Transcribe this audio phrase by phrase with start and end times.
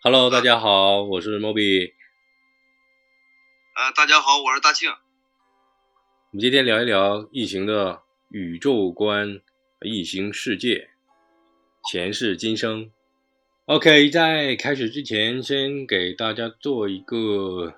[0.00, 1.90] Hello，大家好，我是 Moby。
[3.74, 4.88] 呃，大家好，我是大庆。
[4.88, 4.94] 我
[6.30, 9.40] 们今天聊一聊异形的宇宙观、
[9.80, 10.90] 异形世界、
[11.90, 12.92] 前世今生。
[13.64, 17.74] OK，在开始之前，先给大家做一个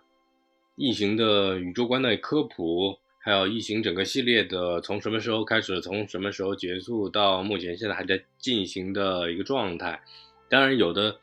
[0.77, 10.02] 异形的宇宙观的科普，还有异形整个系列的从什么时候开始，从什么时候结束，到目前现在还在进行的一个状态。
[10.51, 11.19] 当然，有的。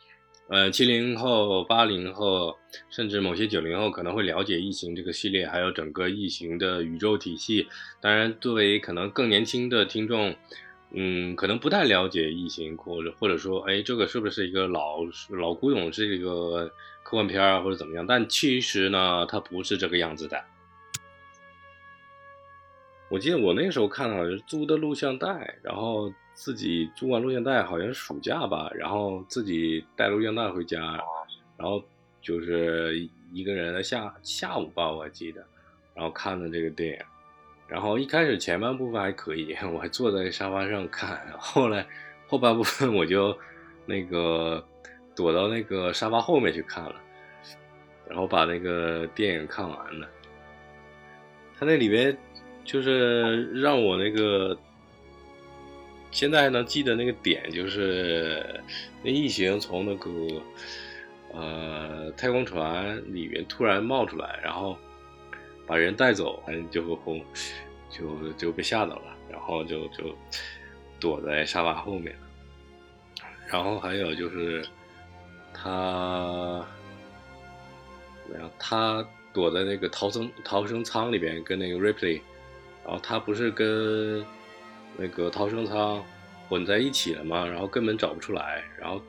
[0.49, 2.57] 呃，七零后、八零后，
[2.89, 7.67] 甚至某些九零后可能会了解《异形》这个系列，还有整个《异形》的宇宙体系。
[7.99, 10.34] 当然，作为可能更年轻的听众，
[10.91, 14.99] 嗯，可能不太了解《异形》，或者或者说，哎，这个是不是一个老
[15.31, 16.71] 老古董，是一个
[17.04, 18.05] 科幻片啊，或者怎么样？
[18.07, 20.41] 但其实呢，它不是这个样子的。
[23.10, 26.13] 我记得我那个时候看好像是租的录像带，然后。
[26.40, 30.80] 自己租完录像带，好像是暑假吧，然后自己带录像带回家，
[31.58, 31.84] 然后
[32.22, 35.44] 就是一个人下下午吧，我还记得，
[35.96, 37.00] 然后看的这个电影，
[37.68, 41.88] 然后一开始前半部分还可以，我还坐在沙发上看，后来
[42.28, 43.35] 后半部分我就
[43.88, 44.63] 那个
[45.16, 46.96] 躲到那个沙发后面去看了，
[48.08, 50.08] 然后把那个电影看完了，
[51.58, 52.16] 他那里边
[52.68, 54.55] 就是让我那个。
[56.10, 58.43] 现在还能记得那个点，就是
[59.04, 60.10] 那异形从那个
[61.34, 64.75] 呃太空船里面突然冒出来，然后
[65.68, 66.41] 把人带走，
[66.72, 67.22] 就轰
[67.90, 70.17] 就就被吓到了，然后就就
[70.97, 72.16] 躲在沙发后面。
[73.47, 74.66] 然后还有就是
[75.53, 76.66] 他
[78.23, 78.49] 怎么样？
[78.57, 82.22] 他躲在那个逃生逃生舱里边，跟那个 Ripley，
[82.87, 84.25] 然后他不是跟。
[84.99, 86.03] 那个逃生舱
[86.49, 88.99] 混在一起了吗，然后根本找不出来，然后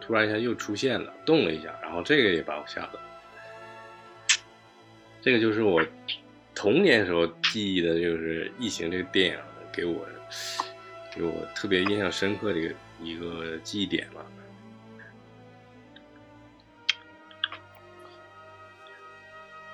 [0.00, 3.00] 突然一下又出现了，动了一下，然后这个也把我吓到。
[5.20, 5.84] 这个就是我
[6.54, 9.38] 童年时候记忆的，就是《异形》这个电影
[9.72, 10.06] 给我
[11.12, 14.20] 给我特别印象深刻的一个一个记忆点嘛。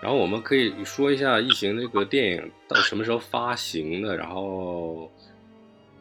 [0.03, 5.09] 然后我们可以说一下《异形》那个电影到什么时候发行的，然后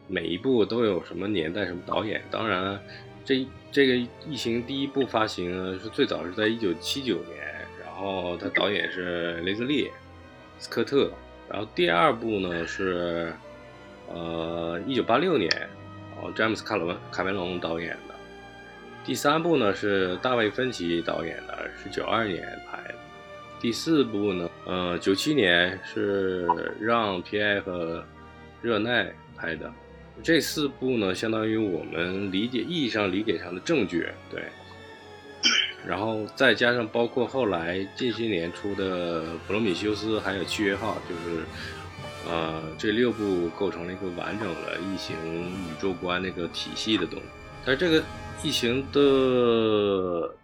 [0.08, 2.20] 每一部都有什么年代、什么导演。
[2.28, 2.76] 当然，
[3.24, 3.92] 这这个
[4.28, 7.38] 《异形》第一部发行呢是最早是在一九七九年，
[7.80, 9.84] 然后它导演是雷泽利·
[10.58, 11.08] 斯科特。
[11.48, 13.32] 然后第二部呢是
[14.08, 15.48] 呃一九八六年，
[16.12, 18.14] 然后詹姆斯·卡伦卡梅隆导演的。
[19.04, 22.94] 第三部呢是大卫·芬奇导演的，是九二年拍的。
[23.62, 26.48] 第四部呢，呃，九七年是
[26.80, 28.04] 让皮埃和
[28.60, 29.72] 热奈拍的，
[30.20, 34.42] 这四部呢，相当于我们理解意义上理解上的正剧，对。
[35.86, 41.44] 然后再加上包括后来近些年出的《普罗米修斯》还有《契约号》，就是，
[42.28, 45.14] 呃，这六部构成了一个完整的异形
[45.48, 47.26] 宇宙观那个体系的东西。
[47.64, 48.02] 但是这个
[48.42, 50.34] 异形的。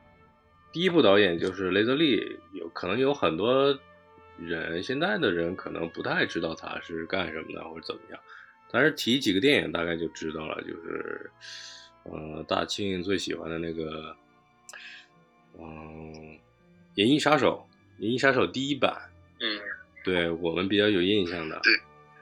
[0.78, 3.77] 第一部导演就是雷德利，有可能有很多
[4.39, 8.21] 人现在的人可能不太知道他是干什么的或者怎么样，
[8.71, 11.28] 但是提几个电影大概就知道了，就是，
[12.05, 14.15] 呃，大庆最喜欢的那个，
[15.59, 16.12] 嗯，
[16.95, 17.66] 《银翼杀手》，
[18.05, 18.97] 《银翼杀手》第一版，
[19.41, 19.60] 嗯，
[20.05, 21.72] 对我们比较有印象的，对，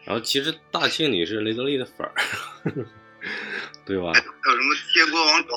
[0.06, 2.14] 然后其实大庆你是雷德利的粉儿，
[3.84, 4.14] 对吧？
[4.14, 5.48] 还有什么《天国王朝》，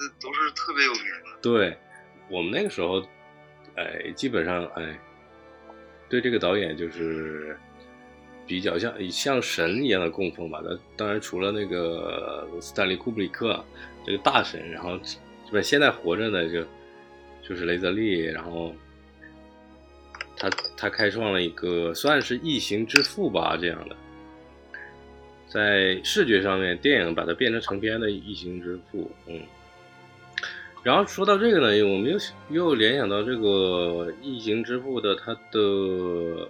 [0.00, 1.78] 这都是特别有名的，对。
[2.30, 3.02] 我们那个时候，
[3.74, 4.98] 哎，基本上哎，
[6.08, 7.56] 对这个导演就是
[8.46, 10.62] 比较像像神一样的供奉吧。
[10.64, 13.62] 那当然除了那个斯坦利·库布里克
[14.06, 14.98] 这个大神，然后
[15.50, 16.64] 不现在活着的就
[17.42, 18.72] 就是雷泽利，然后
[20.36, 23.96] 他他开创了一个算是异形之父吧这样的，
[25.48, 29.40] 在视觉上面，电影把它变成成片的异形之父，嗯。
[30.82, 32.18] 然后说到这个呢，我们又
[32.48, 36.48] 又联想到这个异形之父的他的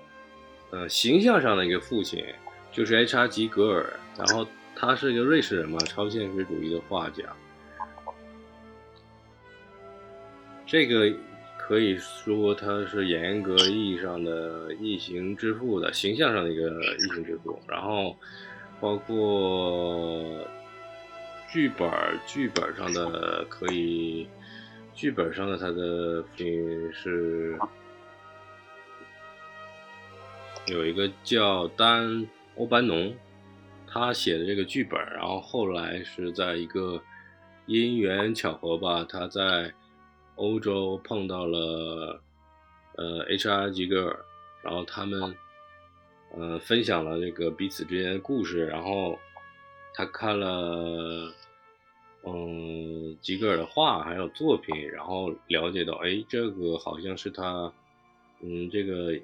[0.70, 2.24] 呃形象上的一个父亲，
[2.70, 3.26] 就是 H.R.
[3.26, 3.92] 吉格尔。
[4.16, 4.46] 然后
[4.76, 7.24] 他是一个瑞士人嘛，超现实主义的画家。
[10.64, 11.12] 这个
[11.58, 17.58] 可以说他是严格意义上的异形之父的形象上的一个异形之父。
[17.66, 18.16] 然后
[18.80, 20.46] 包括。
[21.52, 21.90] 剧本
[22.26, 24.28] 剧本上的可以，
[24.94, 27.58] 剧本上的他的父亲是
[30.66, 32.24] 有一个叫丹
[32.54, 33.12] 欧班农，
[33.84, 37.02] 他写的这个剧本，然后后来是在一个
[37.66, 39.74] 因缘巧合吧，他在
[40.36, 42.22] 欧洲碰到了
[42.96, 43.70] 呃 H.R.
[43.72, 44.24] 吉格尔，
[44.62, 45.34] 然后他们
[46.32, 49.18] 呃分享了这个彼此之间的故事，然后
[49.92, 51.34] 他看了
[52.24, 57.72] 嗯吉格尔的画还有作品，然后了解到哎这个好像是他
[58.40, 59.18] 嗯这个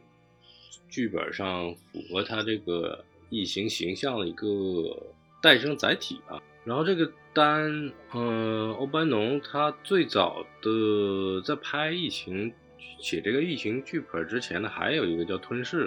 [0.88, 4.46] 剧本上符合他这个异形形象的一个
[5.42, 6.42] 诞生载体吧。
[6.64, 12.52] 然后这个丹，嗯，欧班农他最早的在拍异形
[12.98, 15.86] 写这个异形剧本之前呢，还有一个叫吞噬。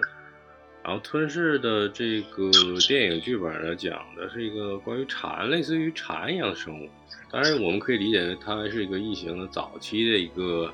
[0.90, 2.50] 然后吞噬的这个
[2.88, 6.90] 电影剧本呢，讲的是一个关于蝉，类似于蝉一样的生物。
[7.30, 10.74] 当然，我们可以理解为它是一个异形的早期的一个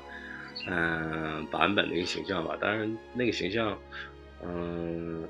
[0.66, 2.56] 嗯版本的一个形象吧。
[2.58, 3.78] 当然，那个形象，
[4.42, 5.28] 嗯，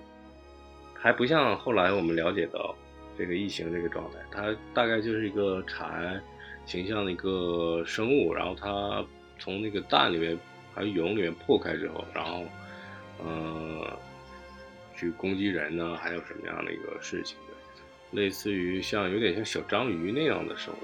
[0.95, 2.73] 还不像后来我们了解到
[3.19, 4.19] 这个异形这个状态。
[4.31, 6.23] 它大概就是一个蝉
[6.65, 9.05] 形象的一个生物，然后它
[9.37, 10.39] 从那个蛋里面
[10.73, 12.45] 还有蛹里面破开之后，然后
[13.25, 13.85] 嗯。
[14.97, 17.37] 去攻击人呢，还有什么样的一个事情？
[18.13, 20.79] 类似于像有点像小章鱼那样的生物。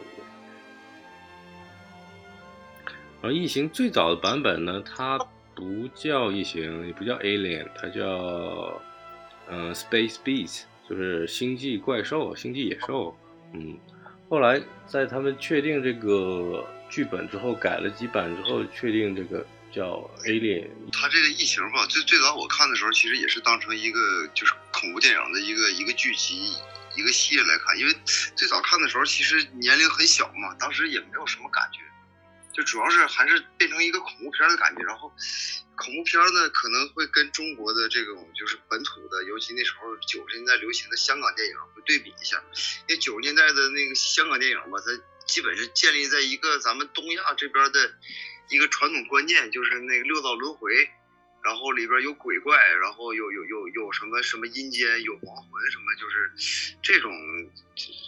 [3.22, 5.16] 而异形最早的版本呢，它
[5.54, 8.80] 不叫异形，也不叫 Alien，它叫
[9.48, 13.16] 嗯 Space Beast，就是星际怪兽、星际野兽。
[13.52, 13.78] 嗯，
[14.28, 19.46] 后来在他们确定这个剧本之后，改了几版之后，确定这个。
[19.72, 26.52] 叫 Alien，它这个异形吧，最最早我看的时候，其实也是当成一个就是恐怖电影的一个一个剧集
[26.94, 27.96] 一个系列来看，因为
[28.36, 31.80] 最早看的时候其实年龄很小嘛，当时也没有什么感觉，
[32.52, 34.82] 就主要是还是变成一个恐怖片的感觉。
[34.82, 35.10] 然后
[35.74, 42.36] 恐怖片呢可能会跟中国的这种就是本土的，尤其那时候九十年代流行的香港电影会对比一下，
[42.88, 44.92] 因为九十年代的那个香港电影吧，它
[45.26, 47.94] 基本是建立在一个咱们东亚这边的。
[48.52, 50.70] 一个传统观念就是那个六道轮回，
[51.43, 57.10] 然后里边有鬼怪，然后有有有有什么什么阴间有亡魂什么，就是这种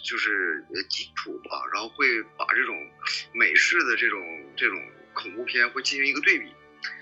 [0.03, 2.75] 就是基础吧，然后会把这种
[3.33, 4.21] 美式的这种
[4.55, 4.79] 这种
[5.15, 6.53] 恐怖片会进行一个对比，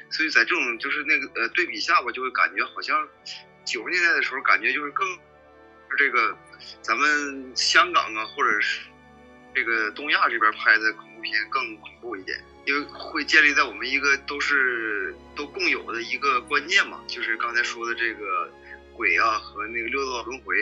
[0.10, 3.06] 所以在这种就是那个呃对比下吧，就会感觉好像
[3.66, 5.06] 九十年代的时候感觉就是更
[5.98, 6.38] 这个
[6.82, 8.88] 咱们香港啊或者是
[9.54, 12.42] 这个东亚这边拍的恐怖片更恐怖一点。
[12.66, 18.50] 因为会建立在我们一个都是都共有的一个观念嘛，就是刚才说的这个
[18.94, 20.56] 鬼啊和那个六道轮回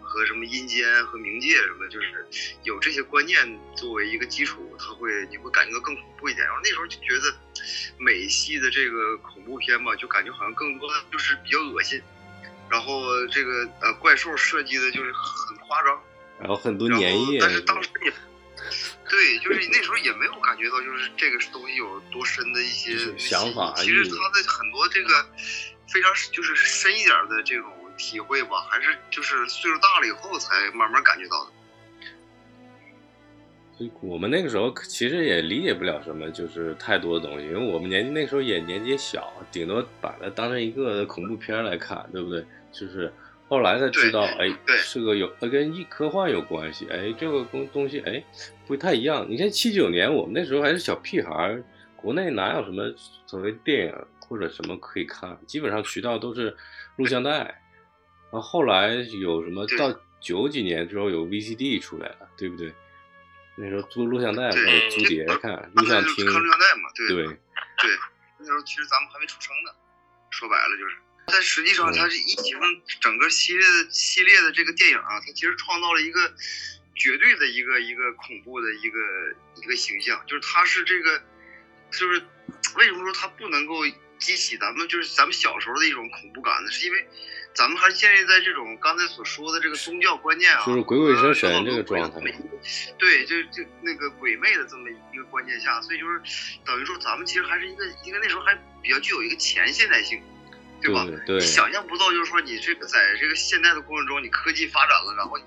[0.00, 2.26] 和什么阴间和冥界什么，就是
[2.62, 6.46] 有这些观念作为一个基础，它会你会感觉到更恐怖一点。
[6.46, 7.34] 然后那时候就觉得
[7.98, 12.00] 美系的这个恐怖片吧，就感觉好像更多的就是比较恶心，
[12.68, 16.00] 然后这个呃怪兽设计的就是很夸张，
[16.38, 18.12] 然后很多粘液，但是当时也。
[19.10, 23.74] 对，就是那时候也没有感觉到，就是这个东西有多深的一些想法。
[23.76, 25.26] 其实他的很多这个
[25.88, 31.50] 非常就是深一点的这种体会吧，还是就是岁数大了以后才慢慢感觉到的。
[34.00, 42.46] 我们那个时候其实也理解不了什么，就是太多的东西，因为我们年纪那时候也年纪小，顶多把它当成一个恐怖片来看，对不对？
[42.70, 43.12] 就是。
[43.50, 48.22] 后来才知道，哎，是个有跟一科幻有关系，哎，这个东东西，哎，
[48.64, 49.26] 不太一样。
[49.28, 51.60] 你看七九年，我们那时候还是小屁孩，
[51.96, 52.84] 国内哪有什么
[53.26, 55.36] 所谓电影或者什么可以看？
[55.48, 56.56] 基本上渠道都是
[56.94, 57.60] 录像带。
[58.30, 62.72] 然后后来有什么到九几年之后有 VCD 出来了，对不对？
[63.56, 67.34] 那时候租录像带或者租碟看，录像厅看录像带嘛，对对对。
[68.38, 69.72] 那时候其实咱们还没出生呢，
[70.30, 70.94] 说白了就是。
[71.32, 72.58] 但实际上，它是一形
[73.00, 76.34] 整个系列的系列的这个电影啊，它其实创造了一个
[76.94, 78.98] 绝对的一个一个恐怖的一个
[79.56, 81.22] 一个形象，就是它是这个，
[81.90, 82.22] 就是
[82.76, 83.86] 为什么说它不能够
[84.18, 86.70] 激起咱们就是咱们小时候的一种恐怖感呢？
[86.70, 87.08] 是因为
[87.54, 92.20] 咱们还建立在这种刚才所说的这个宗教观念啊，就是鬼鬼神神这个状态，
[92.98, 96.20] 对，就就那个鬼魅的这么一个观念下，所以就是
[96.64, 100.22] 等于说咱们其实还是一个，因为那时候还比较具有一个前现代性。
[100.80, 101.06] 对吧？
[101.26, 105.44] 你想象不到，就是说你这个在这个现代的过程中，你科技发展了，然后你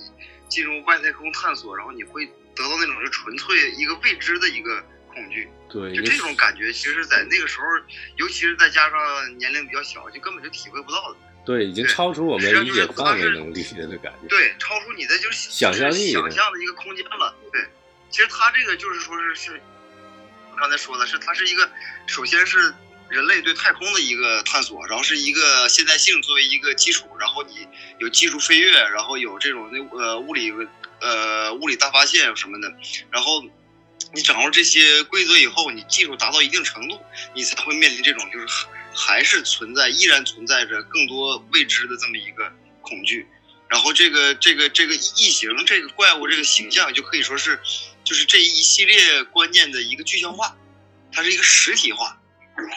[0.48, 2.26] 进入外太空探索，然后你会
[2.56, 5.50] 得到那种就纯粹一个未知的一个恐惧。
[5.70, 7.64] 对，就这种感觉，其实，在那个时候，
[8.18, 11.18] 尤其是再加上年龄比较小，就根本就体会不到的。
[11.46, 14.28] 对，已经超出我们理解范围能力的感觉。
[14.30, 17.36] 对，超出你的就是想象力、想象的一个空间了。
[17.52, 17.62] 对，
[18.12, 19.62] 其实他这个就是说是是，
[20.58, 21.68] 刚才说的是，它是一个，
[22.06, 22.74] 首先是。
[23.10, 27.68] 人类对太空的一个探索，然后是一个现代性作为一个基础，然后你
[28.00, 30.52] 有技术飞跃，然后有这种那呃物理
[31.00, 32.74] 呃物理大发现什么的，
[33.12, 33.44] 然后
[34.14, 37.00] 你掌握这些规则以后，你技术达到一定程度，
[37.36, 38.48] 你才会面临这种就是
[38.96, 43.28] 还是存在依然存在着更多未知的这么一个恐惧。
[43.70, 47.60] 然后这个这个这个异形这个怪物这个形象就可以说是，
[48.04, 50.56] 就是这一系列观念的一个具象化，
[51.12, 52.20] 它是一个实体化。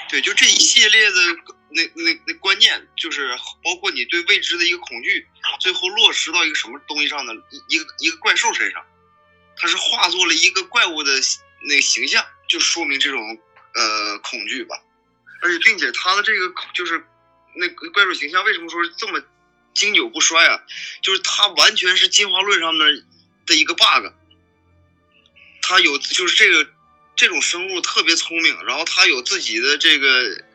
[0.09, 1.17] 对，就这一系列的
[1.71, 3.29] 那那那观念，就是
[3.63, 5.27] 包括你对未知的一个恐惧，
[5.61, 7.33] 最后落实到一个什么东西上呢？
[7.51, 8.85] 一一个一个怪兽身上，
[9.57, 11.13] 它是化作了一个怪物的
[11.69, 13.21] 那个形象，就说明这种
[13.75, 14.81] 呃恐惧吧。
[15.43, 17.05] 而且并且它的这个就是
[17.55, 19.23] 那个怪兽形象为什么说是这么？
[19.75, 20.59] 经久不衰啊，
[21.03, 23.05] 就是它完全是进化论上面
[23.45, 24.11] 的一个 bug。
[25.61, 26.71] 它有就是这个
[27.17, 30.09] 这种生物特别聪明，然后它有自己的这个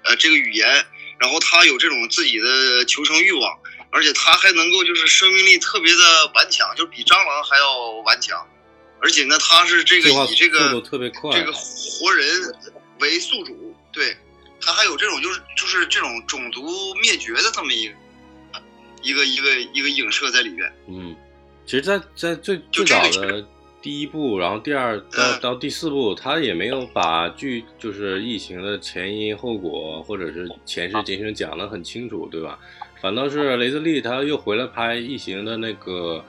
[0.04, 0.86] 呃这个语言，
[1.20, 8.48] 然后它有这种自己的求生欲望，而且它还能够就是生命力特别的顽强，就比蟑螂还要顽强。
[9.02, 10.82] 而且呢，它是这个以这个
[11.34, 12.56] 这个活人
[13.00, 14.16] 为宿主，对，
[14.62, 17.96] 它还有这种就是就是这种种族灭绝的这么一个。
[19.04, 20.72] 一个一个一个影射在里面。
[20.88, 21.16] 嗯，
[21.66, 23.44] 其实，在在最最早的
[23.82, 32.60] 第一部，然后第二到到第四部，他也没有把剧就是疫情的前因后果或者是前世今生讲得很清楚，对吧？
[33.02, 36.24] 反倒是雷德利他又回来拍异形的那个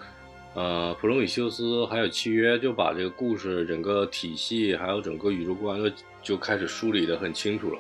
[0.55, 5.91] 呃普罗米修斯还有契约，就把这个故事整个体系还有整个宇宙观就
[6.23, 7.79] 就开始梳理的很清楚了，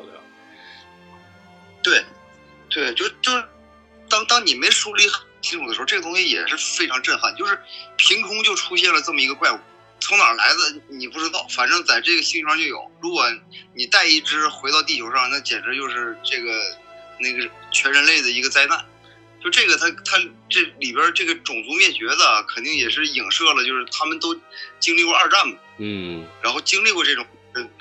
[1.83, 2.05] 对吧？
[2.69, 3.33] 对，对，就就。
[4.11, 5.05] 当当你没梳理
[5.42, 7.34] 清楚的时候，这个东西也是非常震撼。
[7.37, 7.58] 就是
[7.96, 9.58] 凭空就出现了这么一个怪物，
[10.00, 12.90] 从哪来的你不知道，反正在这个星球上就有。
[13.00, 13.25] 如果
[13.75, 16.52] 你带一只回到地球上，那简直就是这个
[17.18, 18.84] 那个全人类的一个灾难。
[19.42, 20.18] 就这个，它它
[20.49, 24.34] 这里边这个种族灭绝的，肯定也是影射了，就是他们都
[24.78, 27.26] 经历过二战嘛，嗯，然后经历过这种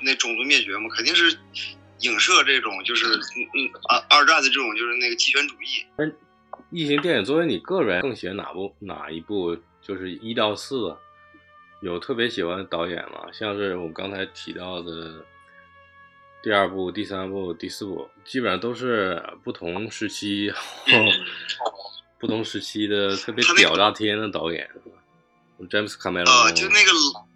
[0.01, 1.37] 那种族灭绝嘛，肯定是。
[2.01, 5.85] 影射这种就是嗯嗯二二战的这种就是那个极权主义。
[6.71, 9.55] 嗯，异形电影作为你个人更喜欢哪部哪一部？
[9.81, 10.95] 就是一到四，
[11.81, 13.27] 有特别喜欢的导演吗？
[13.31, 15.25] 像是我刚才提到的
[16.41, 20.51] 第二部、第三部、第四部，基本上都是不同时期、
[22.19, 24.69] 不同时期的特别屌炸天的导演，
[25.69, 26.31] 詹姆斯卡梅隆。
[26.31, 27.30] 啊，就那个。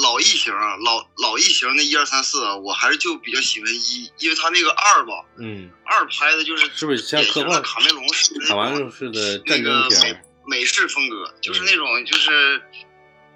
[0.00, 12.62] 老异形，老老异形那一二三四，我还是就比较喜欢一，因为他那个二吧，嗯，二拍的就是是不是像科幻卡梅隆式卡梅隆式的战争片，美式风格，就是那种就是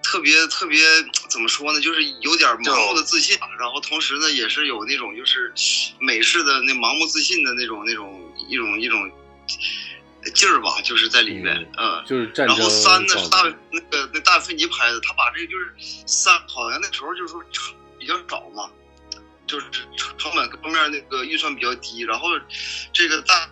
[0.02, 0.80] 特别特别
[1.28, 5.52] 怎么说呢，就是有点盲目的自信，然后同时呢也是有那种就是
[6.00, 9.10] 美式的那盲目自信的那种那种一种一种。
[10.35, 15.75] 劲儿吧，就是在里面，嗯，就是然后三呢是大那个那大芬尼拍的，他把这个就是
[16.06, 17.42] 三好像那时候就是说
[17.99, 18.71] 比较早嘛，
[19.47, 22.28] 就是成成本各方面那个预算比较低，然后
[22.92, 23.49] 这个大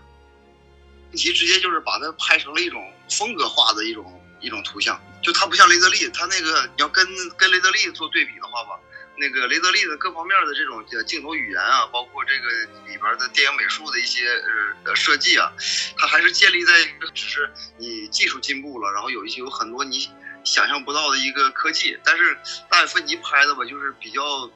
[1.14, 8.80] 其直接就是把它拍成了一种风格化的一种一种图像，就他不像雷德利，他那个你要跟跟雷德利做对比的话吧。
[9.16, 12.50] 那个雷德利的各方面的这种镜头语言啊，包括这个
[12.90, 15.52] 里边的电影美术的一些呃呃设计啊，
[15.96, 20.10] 它还是建立在一个只是你技术进步了，然后有一些有很多你
[20.42, 21.96] 想象不到的一个科技。
[22.02, 22.36] 但是
[22.68, 24.50] 大卫芬奇拍的吧，就是比较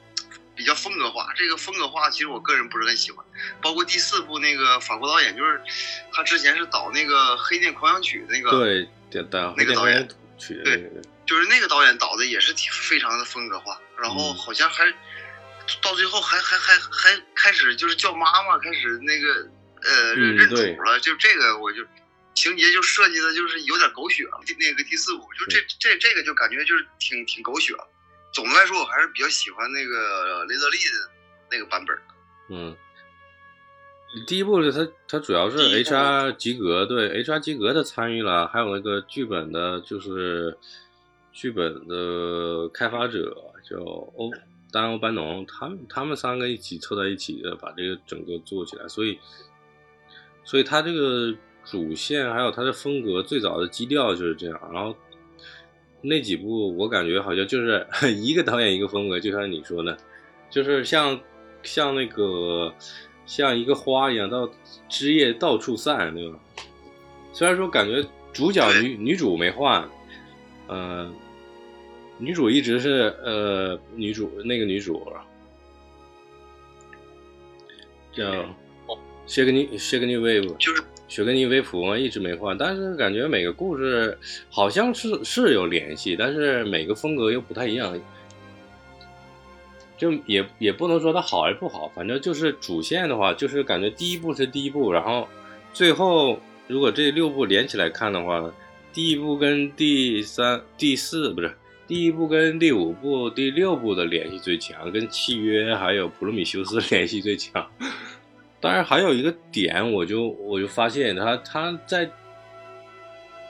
[0.55, 1.31] 比较风格化。
[1.35, 3.25] 这个风格化其实我个人不是很喜欢。
[3.61, 5.61] 包括第四部那个法国导演，就是
[6.11, 8.89] 他之前是导那个《黑店狂想曲》那个对
[9.57, 10.05] 那个导演
[10.63, 10.91] 对。
[11.25, 14.89] 就是那个导演导的也是挺非常的风格化，然后好像还
[15.81, 19.49] 到最后还还还还开始就是叫妈妈，开始那个
[19.83, 21.85] 呃认主了，就这个我就
[22.33, 24.39] 情节就设计的就是有点狗血了。
[24.59, 27.73] 那个第四部就这这这个就感觉就是挺挺狗血。
[28.31, 31.11] 总的来说，我还是比较喜欢那个雷德利的
[31.51, 31.97] 那个版本。
[32.49, 32.75] 嗯，
[34.25, 40.57] 第一部是他他主要是 HR 及格对 HR 及格的参与了，还有那个剧本的就是。
[41.31, 44.31] 剧本的开发者叫欧
[44.71, 48.87] 丹欧班农，他们他们三个一起凑在一起的，把这个整个做起来。
[48.87, 49.19] 所以，
[50.43, 51.35] 所以他这个
[51.65, 54.59] 主线还有他的风格，最早的基调就是这样。
[54.73, 54.95] 然后
[56.01, 57.85] 那几部我感觉好像就是
[58.15, 59.97] 一个导演一个风格，就像你说的，
[60.49, 61.19] 就是像
[61.63, 62.73] 像那个
[63.25, 64.49] 像一个花一样，到
[64.87, 66.39] 枝叶到处散，对吧？
[67.33, 69.89] 虽然说感觉主角女女主没换，
[70.67, 71.13] 嗯。
[72.19, 75.01] 女主一直是呃，女主那个女主
[78.11, 78.45] 叫
[79.25, 82.57] 谢格尼谢格尼威夫，就是雪格尼威普嘛，一直没换。
[82.57, 84.17] 但是感觉每个故事
[84.49, 87.99] 好像是是有联系，但是每个风格又不太一样。
[89.97, 95.27] 就也也不能说它好还是不好，反正就是主线的话，就是感觉第一部是第一部，然后
[95.73, 98.51] 最后如果这六部连起来看的话，
[98.93, 101.53] 第一部跟第三、第四不是
[101.89, 107.67] 第一部跟第五部、第六部的联系最强，跟契约还有普罗米修斯联系最强。
[108.59, 112.11] 当然还有一个点，我就我就发现他他在。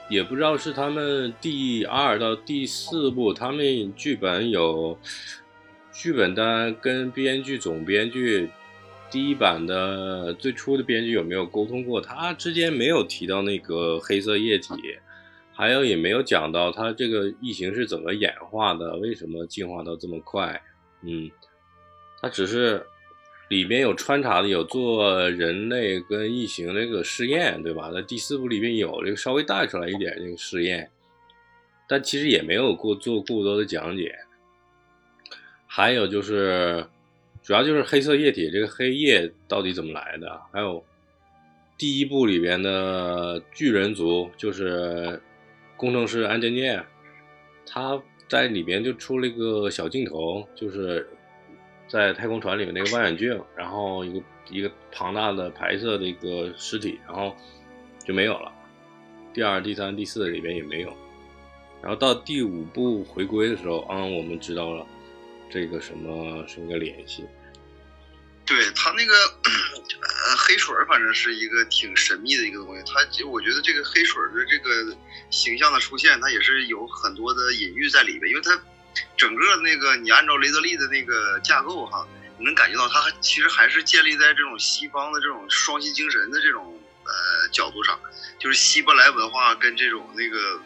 [0.08, 4.98] 也不知道是他们第二到第四部，他们剧本有
[5.92, 8.50] 剧本单跟编剧总编剧
[9.10, 12.00] 第一版的最初的编剧有没有沟通过？
[12.00, 14.72] 他之间没有提到那个黑色液体，
[15.60, 20.60] 还有也没有讲到他这个异形是怎么演化的，为什么进化到这么快？
[21.02, 21.30] 嗯，
[22.22, 22.86] 他只是。
[23.50, 27.90] 里面有穿插的，有做人类跟异形那个试验，对吧？
[27.90, 30.88] 在第四部里面有这个稍微带出来一点这个试验，
[31.88, 34.14] 但其实也没有过做过多的讲解。
[35.66, 36.86] 还有就是，
[37.42, 40.40] 主要就是黑色液体这个黑液到底怎么来的？
[40.52, 40.84] 还有
[41.76, 45.20] 第一部里边的巨人族，就是
[45.80, 46.84] 工程师安间念，
[47.64, 51.08] 他在里边就出了一个小镜头，就是。
[51.88, 57.34] 在太空船里面那个望远镜，然后一个一个庞大的白色的一个尸体，然后
[58.04, 58.52] 就没有了。
[59.34, 60.92] 第二、第三、第四里边也没有。
[61.82, 64.86] 然后到第五部回归的时候，嗯，我们知道了
[65.50, 67.24] 这个什么是一个联系。
[68.50, 72.82] 对他那个呃黑水，反正是一个挺神秘的一个东西。
[72.82, 74.96] 他我觉得这个黑水的这个
[75.30, 78.60] 形象的出现，它也是有很多的隐喻在里边，因为它。
[79.16, 82.04] 整个那个，你按照雷德利的那个架构哈，
[82.38, 87.98] 你能感觉到它其实还是建立在这种西方的这种双性精神的这种呃角度上，
[88.40, 90.60] 就是希伯来文化跟这种那个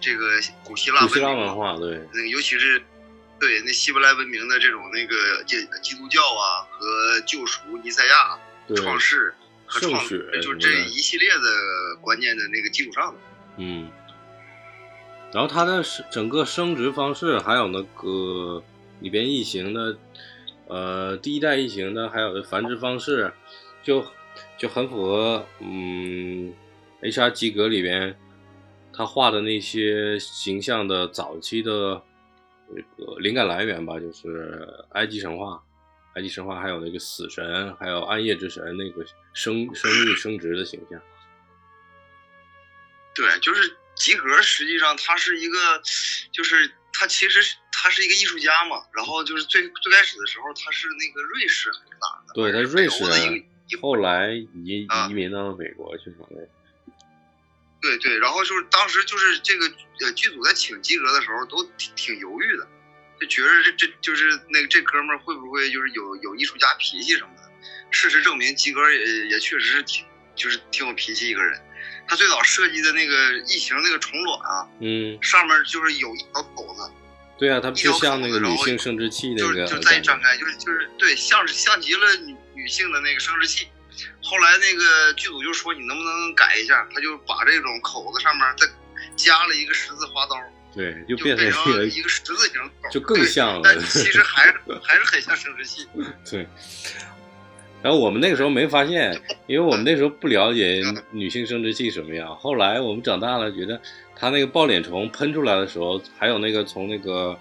[0.00, 2.82] 这个古希腊古希腊文化对，那个尤其是
[3.38, 8.38] 对那希伯来文明的这种那个基基督教啊和救赎尼赛亚
[8.74, 9.34] 创世
[9.66, 13.20] 和创就是这一系列的观念的那个基础上的，
[13.58, 13.90] 嗯。
[15.30, 18.62] 然后它的整个生殖方式，还有那个
[19.00, 19.98] 里边异形的，
[20.66, 23.30] 呃，第一代异形的，还有的繁殖方式，
[23.82, 24.06] 就
[24.56, 26.54] 就很符合嗯
[27.02, 27.30] ，H.R.
[27.30, 28.18] 基格里边
[28.90, 32.02] 他画的那些形象的早期的
[32.70, 35.62] 那个灵感来源吧，就是埃及神话，
[36.14, 41.00] 埃及神话还有那个死神，还有暗夜之神那个生生育生殖的形象。
[43.14, 43.76] 对，就是。
[43.98, 45.82] 集合实际上他是一个，
[46.30, 48.80] 就是他其实他是一个艺术家嘛。
[48.94, 52.34] 然后就是最最开始的时候，他是那个瑞士还是哪的？
[52.34, 53.44] 对，他瑞士的。
[53.82, 56.48] 后来移移民到了美国去了。
[57.80, 59.66] 对对，然后就是当时就是这个
[60.00, 62.66] 呃剧组在请基哥的时候都挺挺犹豫的，
[63.20, 67.42] 就觉得这这就是那个这哥们儿会不会就是有有艺术家脾气什么的。
[67.90, 71.60] 事实证明，基哥也也确实是挺就是挺有脾气一个人。
[72.06, 76.90] 他最早设计的那个异形那个虫卵啊，嗯，上面就是有一条口子，
[77.38, 83.68] 对啊，它就像那个女性生殖器那个，就再一张开，就是就是对，像像极了女女性的那个生殖器。
[84.22, 88.66] 后来那个剧组就说你能不能改一下，他就把这种口子上面再
[89.16, 90.36] 加了一个十字花刀，
[90.74, 91.46] 对，就变成
[91.90, 93.60] 一个十字形，就更像了。
[93.64, 95.86] 但其实还是还是很像生殖器，
[96.30, 96.46] 对。
[97.80, 99.14] 然后我们那个时候没发现，
[99.46, 100.82] 因为我们那时候不了解
[101.12, 102.36] 女性生殖器什么样。
[102.36, 103.80] 后来我们长大了，觉得
[104.16, 107.38] 它那个抱脸虫喷出来的时候，还有那个从那个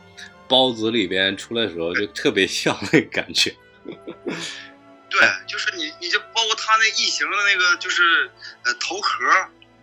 [0.47, 3.51] 包子里边出来的时候，就特别像那个感觉。
[5.09, 8.29] 对，就是你，你就包括他那异形的那个，就是
[8.63, 9.23] 呃头壳。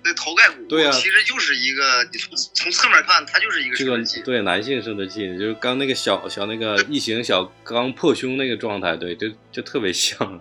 [0.06, 4.20] 那头盖骨对啊，其实就是一个，你从从侧面看，它就是一个生殖器。
[4.20, 10.38] 对，男性生殖器，就是刚那个小小那个异形小刚破胸那个状态，对，就就特别像。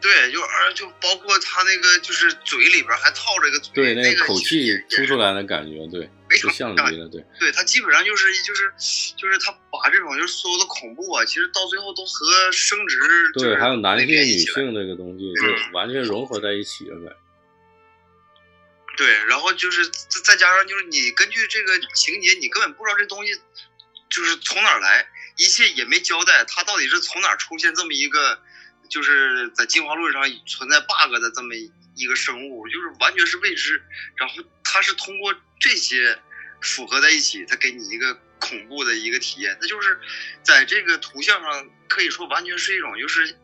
[0.00, 6.08] 对，就而就包括他那个就是嘴里边还套着一个嘴，对，那个口气出出来的感觉，对，
[6.38, 7.24] 就像极了，对。
[7.40, 8.72] 对他基本上就是就是
[9.16, 12.96] 就是他把这种就是所有的恐怖啊，其实到最后都和生殖
[13.34, 17.16] 对，还有男性女性这个东西就完全融合在一起了呗。
[18.96, 19.88] 对，然后就是
[20.24, 23.32] 再加上就是你根据这个情节，你根本不知道这东西
[24.10, 25.06] 就是从哪来，
[25.36, 28.40] 一切也没交代，他到底是从哪出现这么一个，
[28.88, 31.54] 就是在进化论上存在 bug 的这么
[31.94, 33.82] 一个生物，就是完全是未知。
[34.16, 36.18] 然后它是通过这些
[36.60, 39.56] 复合在一起，它给你一个恐怖的一个体验。
[39.60, 40.00] 它就是
[40.42, 43.36] 在这个图像上可以说完全是一种就是。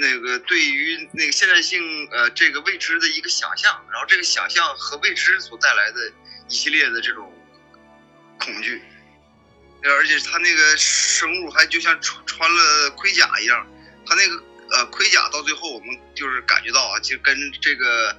[0.00, 6.12] 那个对于那个现代性呃这个未知的一个想象，然后这个想象和未知所带来的
[6.48, 7.34] 一系列的这种
[8.38, 8.80] 恐惧，
[9.82, 13.66] 而且他那个生物还就像穿穿了盔甲一样，
[14.06, 18.16] 他那个呃盔甲到最后我们就是感觉到啊，就跟这个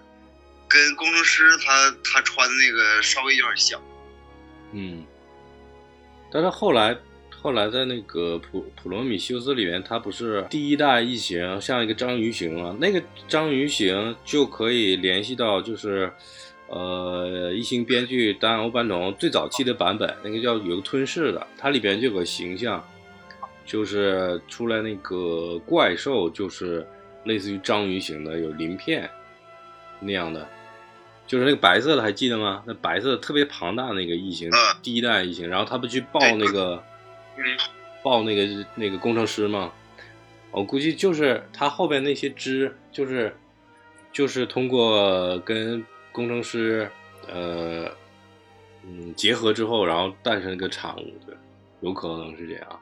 [0.67, 3.81] 跟工程师他他穿的那个稍微有点像。
[4.71, 5.03] 嗯，
[6.31, 6.97] 但是后来
[7.41, 12.75] 后来在那个普普罗米修斯里面，他不是第一代异形像一个章鱼形嘛？
[12.79, 16.11] 那个章鱼形就可以联系到就是。
[16.71, 22.87] 呃，异形编剧丹·欧班农最早期的版本，那个叫有个吞噬的，它里边就有个形象，
[23.69, 26.83] 就是出来那个怪兽，就是
[27.25, 29.07] 类似于章鱼型的，有鳞片
[29.99, 30.47] 那样的，
[31.27, 32.63] 就是那个白色的，还记得吗？
[32.65, 34.49] 那白色的特别庞大那个异形，
[34.81, 36.83] 第一代异形，然后他不去抱那个，
[38.01, 39.71] 抱那个那个工程师吗？
[40.49, 43.35] 我估计就是他后边那些枝，就是
[44.11, 45.85] 就是通过跟。
[46.11, 46.89] 工程师，
[47.31, 47.85] 呃，
[48.83, 51.35] 嗯，结合之后，然后诞生一个产物，对，
[51.81, 52.79] 有可能是这样。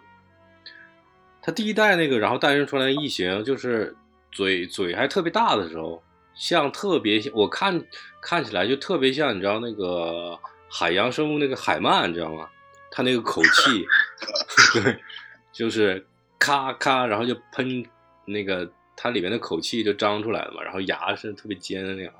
[1.48, 3.96] 他第一代那个，然后诞生出来的异形，就是
[4.34, 6.04] 嘴嘴还特别大的时候，
[6.36, 7.82] 像特别，我看
[8.22, 10.38] 看起来就特别像，你知道那个
[10.70, 12.50] 海洋生物那个海鳗，你知道吗？
[12.92, 13.86] 他那个口气，
[14.84, 15.00] 对，
[15.54, 16.06] 就是
[16.38, 17.82] 咔咔，然后就喷
[18.26, 22.14] 那个它里面的口气就张出来了嘛，然后牙是特别尖的那样。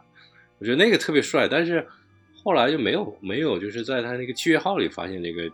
[0.60, 1.86] 我觉得那个特别帅，但是
[2.46, 5.52] 后来就没有没有，就是在他那个契约号里发现这个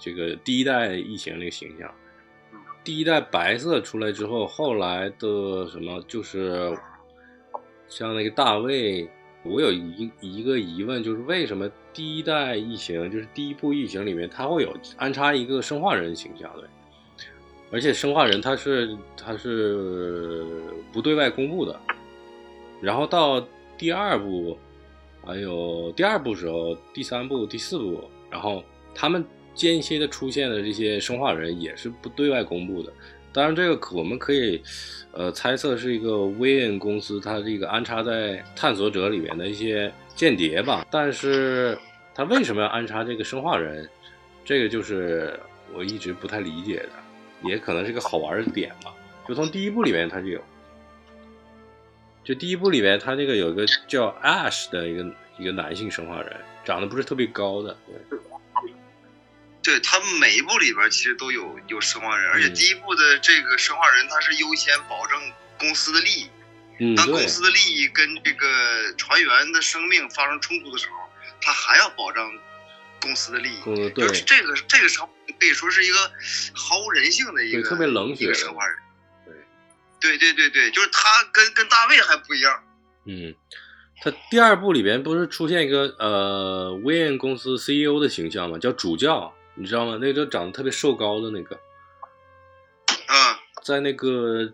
[0.00, 1.88] 这个第一代异形那个形象。
[2.84, 6.76] 第一代白色出来之后，后来的什么就是
[7.88, 9.08] 像那个大卫，
[9.44, 16.64] 我有一一个疑问，就是为什么第一代异形，就是第一部异形里面，它会有安插一个生化人形象对，
[17.70, 20.46] 而且生化人他是他是
[20.92, 21.78] 不对外公布的，
[22.80, 23.42] 然后到。
[23.78, 24.56] 第二部，
[25.26, 28.62] 还有第二部时候，第三部、第四部，然后
[28.94, 32.92] 他们间歇的出现的这些生化人也是不对外公布的。
[33.32, 34.62] 当然，这个我们可以，
[35.12, 40.86] 呃，猜测是一个威恩公司它这个安插在探索者里面的一些间谍吧。
[40.90, 41.78] 但是，
[42.14, 43.88] 他为什么要安插这个生化人？
[44.44, 45.38] 这个就是
[45.74, 48.92] 我一直不太理解的，也可能是个好玩的点吧。
[49.26, 50.40] 就从第一部里面它就有。
[52.24, 57.76] 就第一部里面，他那个有一个叫 Ash 的一个一个男性生化人，长得不是特别高的。
[57.86, 58.18] 对，
[59.62, 65.18] 对他们每一部里边其实都有有生化人，而且第一部的这个生化人他是优先保证
[65.58, 66.30] 公司的利益。
[66.80, 70.94] 嗯，当公司的利益跟这个船员的生命发生冲突的时候，
[71.40, 72.28] 他还要保障
[73.00, 73.58] 公司的利益。
[73.66, 75.06] 嗯，对，就是这个这个生
[75.38, 76.10] 可以说是一个
[76.54, 78.76] 毫无人性的一个特别冷血的生化人。
[80.00, 82.64] 对对对对对，就是他跟跟大卫还不一样。
[83.04, 83.34] 嗯，
[84.02, 88.58] 他第二部里边不是出现一个呃威恩公司 CEO 的形象吗？
[88.58, 89.98] 叫主教，你知道吗？
[90.00, 91.54] 那个长得特别瘦高的那个。
[92.86, 93.14] 嗯，
[93.62, 94.52] 在那个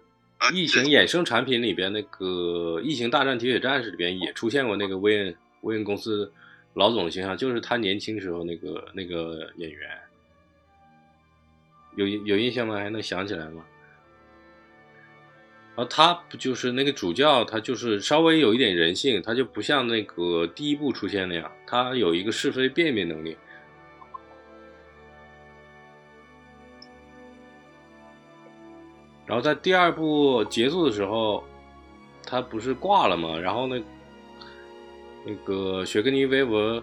[0.52, 6.32] 异形衍生产品里边，那个异形大战铁血战士里边也出现过那个威恩威恩公司
[6.74, 9.90] 老总的形象，就是他年轻时候那个那个演员。
[11.96, 12.76] 有有印象吗？
[12.76, 13.64] 还能想起来吗？
[15.74, 23.36] 然后他不就是那个主教，他就是稍微有一点人性，他就不像那个第一部出现那样，他有一个是非辨别能力。
[29.28, 31.44] 然后在第二部结束的时候，
[32.26, 33.38] 他不是挂了吗？
[33.38, 33.80] 然后那
[35.24, 36.82] 那个雪格尼维伯。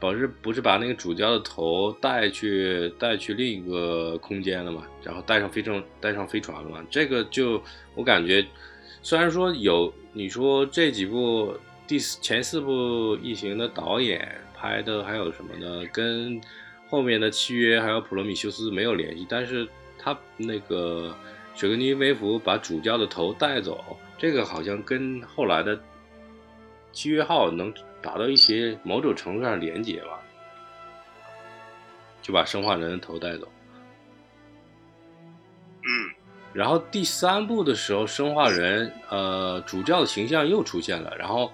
[0.00, 4.84] 不是不是把那个主教的头带去带去另一个空间了嘛？
[5.02, 6.80] 然后带上飞正带上飞船了嘛？
[6.88, 7.60] 这个就
[7.96, 8.46] 我感觉，
[9.02, 11.52] 虽然说有你说这几部
[11.84, 15.84] 第四前四部异形的导演拍的还有什么呢？
[15.92, 16.40] 跟
[16.88, 19.66] 后面的契约还有普罗米修斯没有联系，但是
[19.98, 21.12] 他那个
[21.58, 23.84] 雪格尼维夫把主教的头带走，
[24.16, 25.78] 这个好像跟后来的
[26.92, 27.74] 契约号能。
[28.00, 30.20] 达到一些某种程度上连接吧，
[32.22, 33.48] 就把生化人的头带走。
[35.82, 36.14] 嗯，
[36.52, 41.50] 然后第三部的时候，生化人呃主教的形象又出现了，然后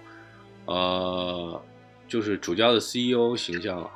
[0.67, 1.63] 呃
[2.07, 3.91] 就是主教的 CEO 形象，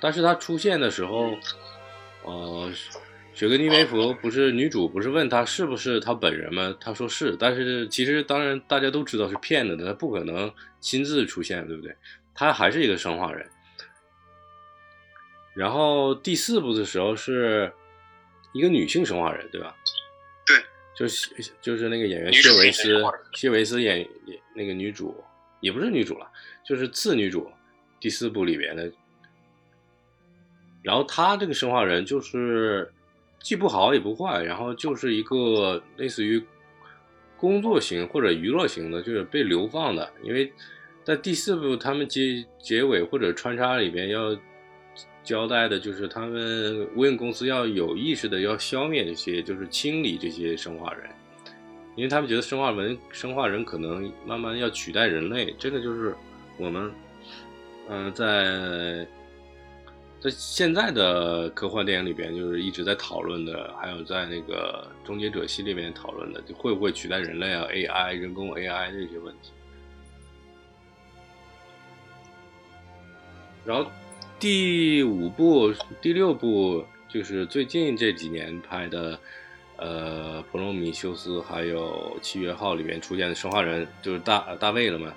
[0.00, 1.30] 但是他出现的时候，
[2.24, 2.72] 呃。
[3.34, 6.74] 雪格尼维芙不是女主，不是问她是不是她本人吗？
[6.80, 11.94] 她说是，但是其实当然大家都知道是骗子的，她不可能亲自出现，对不对？
[12.32, 13.44] 她还是一个生化人。
[15.52, 17.72] 然后第四部的时候是
[18.52, 19.76] 一个女性生化人，对吧？
[20.46, 20.56] 对，
[20.96, 21.28] 就是
[21.60, 25.22] 就是那个演员谢维斯，谢维斯演演那个女主，
[25.60, 26.30] 也不是女主了，
[26.64, 27.50] 就是次女主。
[27.98, 28.92] 第四部里边的。
[30.82, 32.92] 然后他这个生化人就是
[33.44, 36.42] 既不好也不坏，然后就是一个类似于
[37.36, 40.10] 工作型或者娱乐型的，就是被流放的。
[40.22, 40.50] 因为
[41.04, 44.34] 在第四部他们结结尾或者穿插里边要
[45.22, 51.10] 交代的就是他们无印公司要有意识的要消灭这些，就是清理这些生化人，
[51.96, 56.14] 因为他们觉得生化人生化人可能慢慢要取代人类，这个就是
[56.56, 56.90] 我们
[57.90, 59.06] 嗯、在。
[60.24, 69.50] 在现在的科幻电影里边，就是一直在讨论的，还有在那个《终结者》系列里面讨论的，就会不会取代人类啊？AI 人工 AI 这些问题。
[73.66, 73.90] 然后
[74.40, 79.20] 第五部、第六部就是最近这几年拍的，
[79.76, 85.12] 呃，《普罗米修斯》还有《契约号》里面出现的生化人，就是大大卫了嘛。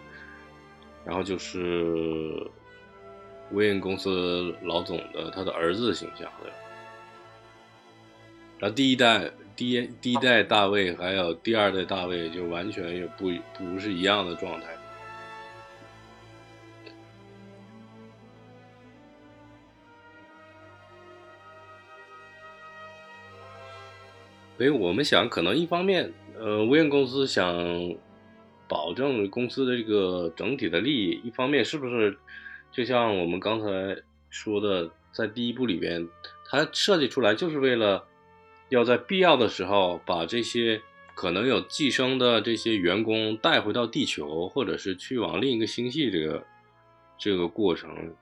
[1.06, 2.46] 然后就是。
[3.52, 6.56] 微印公司老总的他的儿子形象，对吧？
[8.60, 14.68] 然后第一代第一第一代大卫还有第二代大卫就完全也不不是一样的状态。
[24.58, 27.96] 所以我们想，可能一方面，呃，微印公司想
[28.68, 32.18] 保证公司的这个整体的利益，一方面是不是？
[32.78, 33.68] 就像我们刚才
[34.30, 36.08] 说的，在第一部里边，
[36.46, 38.06] 它设计出来就是为了
[38.70, 40.80] 要在必要的时候把这些
[41.16, 46.46] 可能有寄生的这些员工带回到地球，或者是去往另一个星系这个
[47.18, 48.14] 这个过程，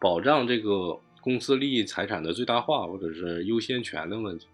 [0.00, 4.46] 保障这个公司利益财产的最大化，或者是优先权的问题。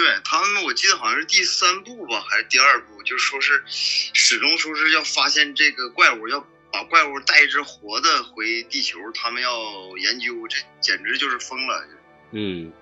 [0.00, 6.40] 对他们，我记得好像是第三部吧，还是第二部，就是说是始终说是要发现这个怪物，要
[6.72, 9.50] 把怪物带一只活的回地球，他们要
[9.98, 11.84] 研究，这简直就是疯了。
[12.30, 12.72] 嗯，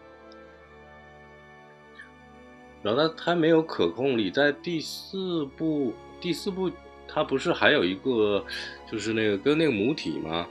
[2.85, 6.71] 然后他他没有可控力，在第四部，第四部
[7.09, 8.47] 他不是还有一个，
[8.89, 10.49] 就是那个跟那个母体吗？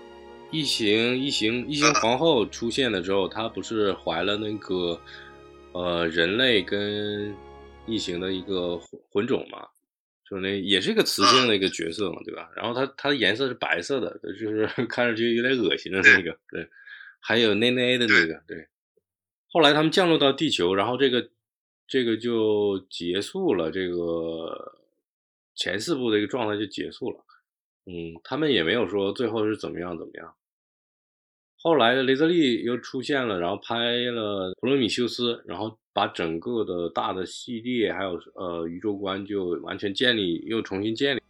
[0.52, 5.00] 异形，异形，异形皇后出现了之后，她不是怀了那个。
[5.78, 7.36] 呃，人类跟
[7.86, 9.68] 异形的一个混混种嘛，
[10.28, 12.50] 就那也是一个雌性的一个角色嘛，对吧？
[12.56, 16.68] 然后它它的颜色是白色的，就是 看上去有点恶心的那个，对。
[17.20, 18.68] 还有内内的那个，对。
[19.50, 21.30] 后来他们降落到地球，然后这个
[21.88, 24.80] 这个就结束了，这个
[25.56, 27.24] 前四部的一个状态就结束了。
[27.86, 30.34] 嗯，他们也没有说最后是怎么样怎么样。
[31.68, 33.76] 后来雷泽利又出现了，然后拍
[34.06, 41.22] 了《普罗米修斯》，然后把整个的大的系列还有呃宇宙观就完全建立，又重新建立。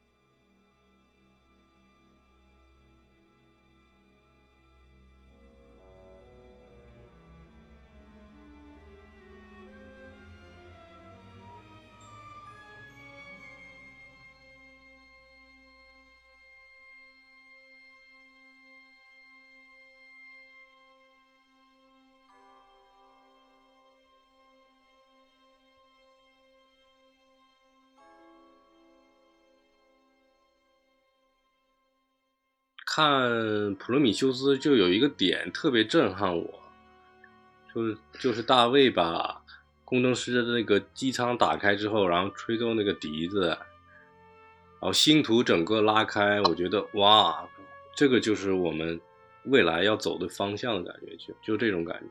[32.98, 33.06] 看
[33.76, 36.64] 《普罗米修斯》就有一个点特别震撼我，
[37.72, 39.40] 就是就是大卫把
[39.86, 47.48] 工程师的那个机舱打开之后，然后吹奏那个笛子，然后星图整个拉开，我觉得哇，
[47.96, 49.00] 这个就是我们
[49.44, 52.08] 未来要走的方向的感觉，就就这种感觉。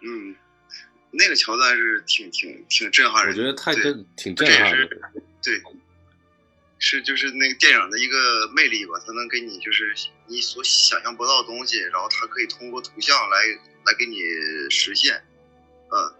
[0.00, 0.34] 嗯，
[1.12, 4.88] 那个桥段是挺挺挺震撼人，我觉得太震，挺震撼的，
[5.40, 5.62] 对。
[6.82, 9.94] 是，就是那个电影的一个魅力吧，它能给你就是
[10.26, 13.36] 你所想象不到的东西，然后它可以通过图像来
[13.84, 14.16] 来给你
[14.70, 15.14] 实现，
[15.92, 16.10] 嗯，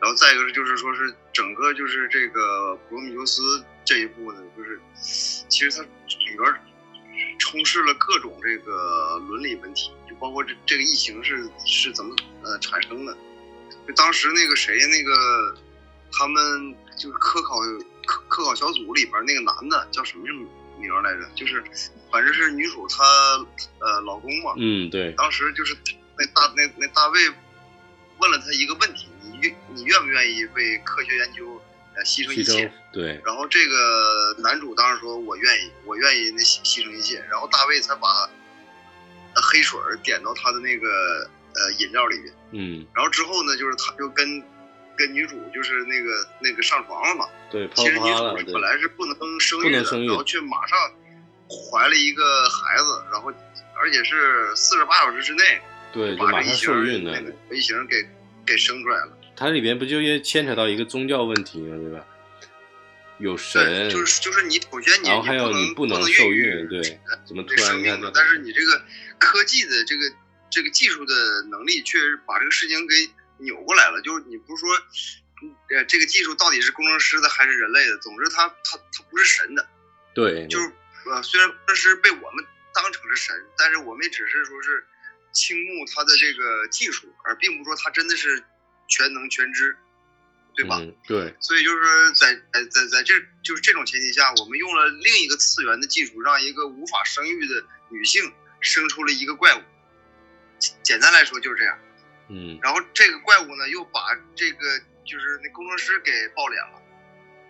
[0.00, 4.80] 然后再一个是就是说是整个就是这个普罗米修斯这一部呢，就是
[5.48, 6.54] 其实它里边
[7.40, 13.12] 充斥了各种这个伦理问题，就包括这这个疫情是是怎么呃产生的，
[13.84, 15.56] 就当时那个谁那个
[16.12, 17.56] 他们就是科考。
[18.12, 20.24] 科科考小组里边那个男的叫什么
[20.78, 21.26] 名来着？
[21.34, 21.64] 就是
[22.10, 23.02] 反正是女主她
[23.78, 24.52] 呃老公嘛。
[24.58, 25.12] 嗯，对。
[25.12, 25.74] 当时就是
[26.18, 27.20] 那大那那大卫
[28.18, 31.60] 问了他一个问题：你愿你愿不愿意为科学研究
[31.94, 32.70] 呃牺牲一切？
[32.92, 33.18] 对。
[33.24, 38.28] 然后这个男主当时说：“我愿意，我愿意那牺牺牲一切。”然后大卫才把
[39.34, 40.88] 黑水点到他的那个
[41.54, 42.34] 呃饮料里面。
[42.50, 42.86] 嗯。
[42.94, 44.42] 然后之后呢，就是他就跟。
[44.96, 47.28] 跟女主就是那个那个上床了嘛？
[47.50, 50.78] 对，其实女主本来是不能生育的，然后却马上
[51.48, 53.32] 怀了一个孩子，然后
[53.80, 55.60] 而且是四十八小时之内
[55.92, 57.48] 对，就马上受孕的型那。
[57.48, 58.06] 个一型给
[58.46, 59.18] 给生出来了。
[59.36, 61.76] 它里边不就也牵扯到一个宗教问题吗？
[61.76, 62.06] 对吧？
[63.18, 66.82] 有神，，就是就是你首先你然后还有你你不能受孕孕，对，
[67.24, 68.82] 怎么突然但是你这个
[69.18, 70.02] 科技的这个
[70.50, 71.14] 这个技术的
[71.48, 72.94] 能力，确实把这个事情给
[73.42, 74.00] 扭过来了。
[74.02, 74.74] 就是你不是说，
[75.42, 77.98] 嗯呃，这个技术到底是工程师的还是人类的？
[77.98, 79.68] 总之它，它它不是神的，
[80.14, 80.72] 对，就是
[81.06, 84.86] 呃，虽然工程师被我们当成是神，但是我们也只是说是
[85.32, 88.42] 倾慕他的这个技术，而并不说他真的是
[88.88, 89.76] 全能全知，
[90.54, 90.78] 对吧？
[90.80, 99.62] 嗯，对，所以就是在在在在这就是这种前提下，我们用了另一个次元的技术，让一个无法生育的女性生出了一个怪物。
[100.58, 101.76] 简简单来说就是这样。
[102.34, 104.00] 嗯然后这个怪物呢，又把
[104.34, 106.82] 这个就是那工程师给爆脸了，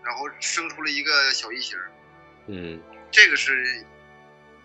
[0.05, 1.79] 然后生出了一个小异形。
[2.49, 3.85] 嗯这个是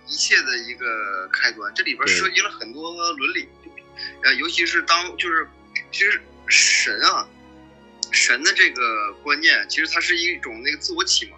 [0.08, 3.48] 一切的一个开端，这里边涉及了很多伦理，
[4.24, 5.48] 呃，尤其是当就是
[5.92, 7.30] 其实神啊，
[8.12, 11.38] 神的这个观念，其实它是一种那个自我启蒙，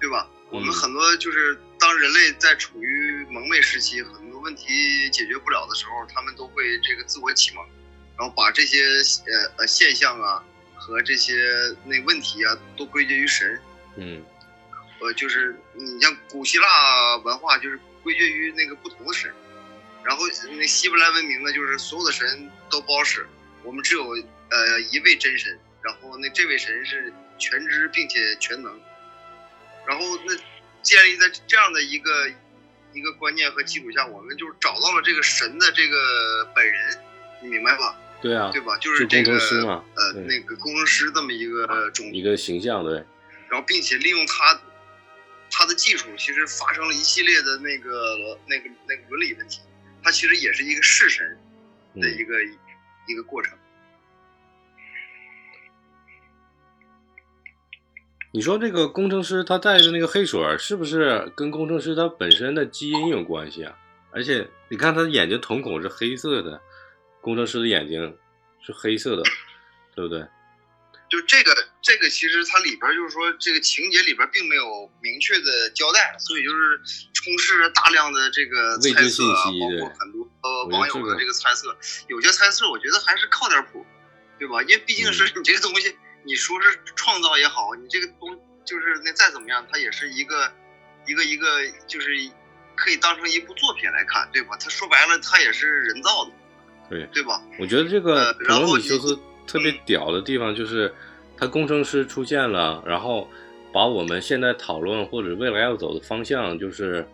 [0.00, 0.30] 对吧？
[0.50, 7.64] 我们嗯很多就是当人类在处于蒙昧时期，很多问题解决不了的时候，他们都会这个自我启蒙，
[8.18, 8.84] 然后把这些
[9.26, 11.34] 呃呃现象啊和这些
[11.84, 13.60] 那问题啊都归结于神，
[13.96, 14.24] 嗯。
[15.00, 19.34] 呃，就是你像古希腊文化，就是归结于那个不同的神，
[20.04, 20.22] 然后
[20.56, 23.26] 那希伯来文明呢，就是所有的神都不好使，
[23.64, 28.80] 我们只有呃一位真神，然后那这位神是全知并且全能，
[29.88, 30.36] 然后那
[30.82, 32.30] 建立在这样的一个
[32.92, 36.98] 一个观念和基础下，我们就是找到了这个神的这个本人，
[37.40, 37.98] 你明白吧？
[38.20, 38.76] 对啊对，吧？
[38.78, 43.04] 就是这个就工程师嘛，呃那个工程师这么一个种一个形象，对，
[43.48, 44.60] 然后并且利用他
[45.50, 49.60] 他的技术，其实发生了一系列的那个那个那个伦理问题，
[50.02, 51.26] 他其实也是一个弑神
[51.96, 52.44] 的一嗯个、
[53.08, 53.52] 一个过程。
[58.34, 63.76] 你说这个工程师他带着那个黑水儿，是不是跟工程师他本身的基因有关系啊？
[64.10, 66.58] 而且你看他的眼睛瞳孔是黑色的，
[67.20, 68.16] 工程师的眼睛
[68.64, 69.22] 是黑色的，
[69.94, 70.26] 对不对？
[71.10, 76.80] 就这个这个其实它里边就是说这个情节里边并没有明确的交代，所以就是
[77.12, 80.26] 充斥着大量的这个未知猜测啊，信息对包括很多
[80.70, 81.76] 网友的这个猜测，
[82.08, 83.84] 有些猜测我觉得还是靠点谱，
[84.38, 84.62] 对吧？
[84.62, 88.30] 因为毕竟是嗯你这个东西，你说是创造也好，你这个东
[88.64, 90.50] 就是那再怎么样，它也是一个
[91.06, 91.46] 一个一个
[91.86, 92.10] 就是
[92.74, 94.56] 可以当成一部作品来看，对吧？
[94.60, 96.30] 它说白了，它也是人造的，
[96.88, 97.42] 对对吧？
[97.58, 100.94] 我觉得这个呃普罗然后你米修斯特别屌的地方就是，
[101.36, 103.28] 他工程师出现了，然后
[103.72, 107.06] 把我们现在讨论或者未来要走的方向，就是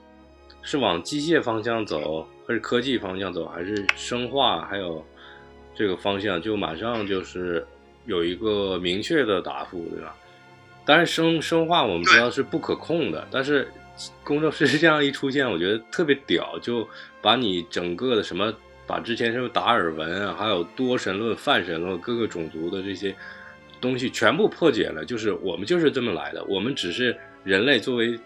[0.62, 5.04] 是往机械方向走，还是科技方向走，还是生化，还有
[5.74, 7.66] 这个方向，就马上就是
[8.08, 10.16] 有一个明确的答复，对吧？
[10.84, 13.68] 当然生生化我们知道是不可控的，但是
[14.24, 16.88] 工程师这样一出现，我觉得特别屌，就
[17.20, 18.50] 把你整个的什么，
[18.86, 23.14] 把之前什么达尔文啊，还有多神论、泛神论各个种族的这些
[23.82, 25.04] 东西全部破解了。
[25.04, 28.18] 就是我们就是这么来的，我们只是人类作为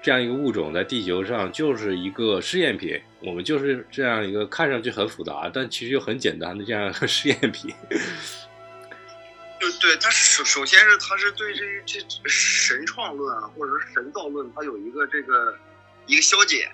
[0.00, 7.74] 这样一个物种在地球上就是一个试验品，我们就是这样一个看上去很复杂，但其实又很简单的这样一个试验品。
[9.80, 15.58] 对他首首先是他是对这这神创论啊，或者是神造论，他有一个这个
[16.06, 16.70] 一个消解，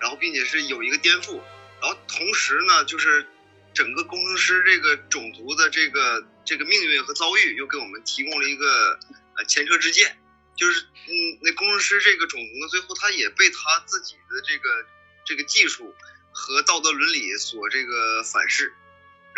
[0.00, 1.40] 然后并且是有一个颠覆，
[1.80, 3.26] 然后同时呢，就是
[3.72, 8.98] 整个工程师这个种族的这个这个命运和遭遇，又给我们提供了一个
[9.36, 10.18] 呃前车之鉴，
[10.56, 14.68] 就是嗯，那工程师这个种族呢，最后他也被他自己的这个
[15.24, 15.94] 这个技术
[16.32, 18.72] 和道德伦理所这个反噬。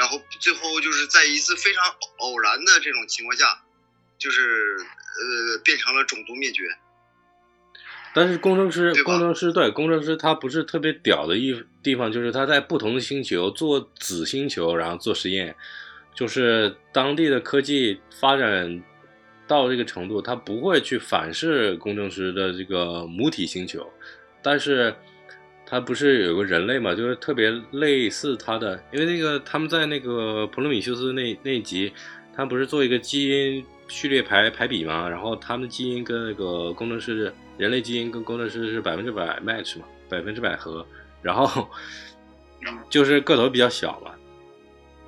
[0.01, 1.84] 然后最后就是在一次非常
[2.20, 3.61] 偶然的这种情况下，
[4.16, 6.64] 就是呃变成了种族灭绝。
[8.14, 15.55] 但是工程师，工程师对工程师，他不是特别屌的一地方，就是他在不同的星球做子星球，然后做实验，
[16.14, 18.82] 就是当地的科技发展
[19.46, 23.92] 到这个程度，他不会去反噬工程师的这个母体星球，
[24.42, 24.96] 但是
[25.71, 31.93] 他不是有个人类嘛，就是特别类似他的，因为那个他们在那个普罗米修斯那那集，
[32.35, 40.85] 他不是做一个基因序列排排比嘛，然后他们的基因跟那个工程师人类基因跟工程师是百分之百 match 嘛，百分之百合，
[41.23, 41.71] 然后
[42.89, 44.11] 就是个头比较小嘛，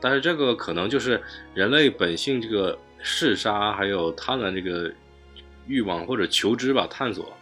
[0.00, 1.20] 但是这个可能就是
[1.54, 4.92] 人类本性这个嗜杀还有贪婪这个
[5.66, 7.36] 欲望或者求知吧探索，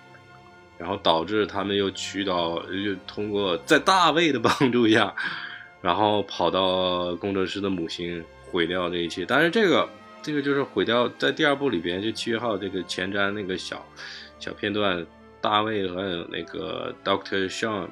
[0.80, 5.14] 然后导致他们又去到，又通过在大卫的帮助下，
[5.82, 9.26] 然后跑到工程师的母星，毁掉这一切。
[9.28, 9.86] 但是这个
[10.22, 13.86] 这个就是毁掉，在第二部里边，就七月号这个前瞻那个小
[14.38, 15.06] 小片段，
[15.42, 17.86] 大卫还有那个 Doctor Sean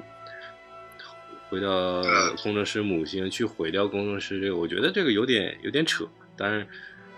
[1.47, 2.01] 回到
[2.41, 6.67] 工程师母星去毁掉工程师，这个我觉得这个有点有点扯，但是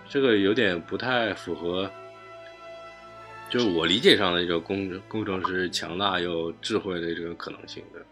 [0.06, 1.90] 这个有点不太符合。
[3.52, 8.02] 就是我理解上的一个工工程师强大又智慧的这个可能性的，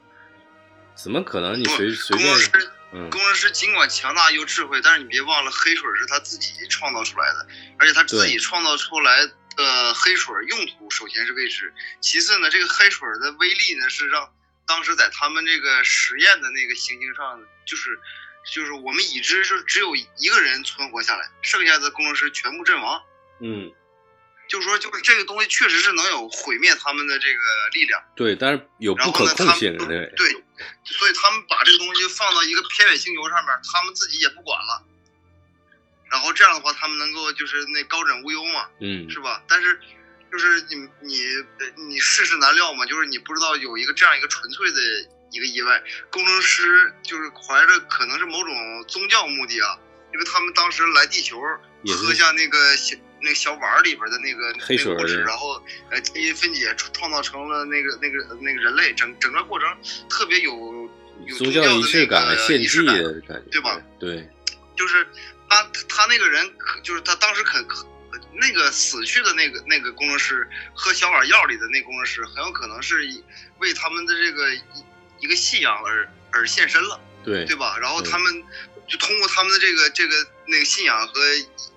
[0.95, 2.29] 怎么可能你随随便？
[2.93, 7.47] 嗯，工程师尽管强大又智慧，但是你别忘了黑水是他自己创造出来的，
[7.79, 9.25] 而且他自己创造出来
[9.57, 11.73] 的黑水用途首先是未知，
[12.03, 14.31] 其次呢，这个黑水的威力呢是让
[14.67, 17.99] 当时在他们这个实验的那个行星上，就是
[18.53, 23.03] 就是我们已知是只有一个人存活下来，剩下的工程师全部阵亡。
[23.41, 23.73] 嗯。
[24.51, 27.41] 就是说，就是这个东西确实是能有毁灭他们的这个
[27.73, 28.03] 力量。
[28.17, 29.79] 对，但是有不可控性。
[29.79, 30.29] 对，对，
[30.85, 34.85] 所以他们把这个东西放到一个偏远星球上面，他们自己也不管了。
[36.11, 39.41] 然后这样的话，他们能够就是那高枕无忧嘛，嗯，是吧？
[39.47, 39.79] 但是
[40.33, 41.23] 就是你你
[41.87, 44.81] 你世事难料嘛，就是你不知道有一个这样一个纯粹的
[45.31, 45.81] 一个意外，
[46.11, 49.79] 工程师就是怀着可能是某种宗教目的啊，
[50.13, 51.41] 因为他们当时来地球
[51.95, 52.59] 喝下那个。
[53.23, 54.95] 那个小碗里边的那个黑水，
[55.25, 59.69] 然后呃基因分解创造成了那个那个那个人类，整整个过程
[60.09, 60.91] 特别有
[61.27, 63.79] 有宗教仪式感、献祭的感觉，对吧？
[63.99, 64.27] 对，
[64.75, 65.07] 就是
[65.49, 66.51] 他他那个人，
[66.83, 67.87] 就是他当时可可
[68.33, 72.97] 那个死去的那个那个工程师喝小碗药里的那工程师，很有可能是
[73.59, 74.55] 为他们的这个
[75.19, 77.77] 一个信仰而而献身了，对对吧？
[77.79, 78.45] 然后他们
[78.89, 80.15] 就通过他们的这个这个
[80.47, 81.21] 那个信仰和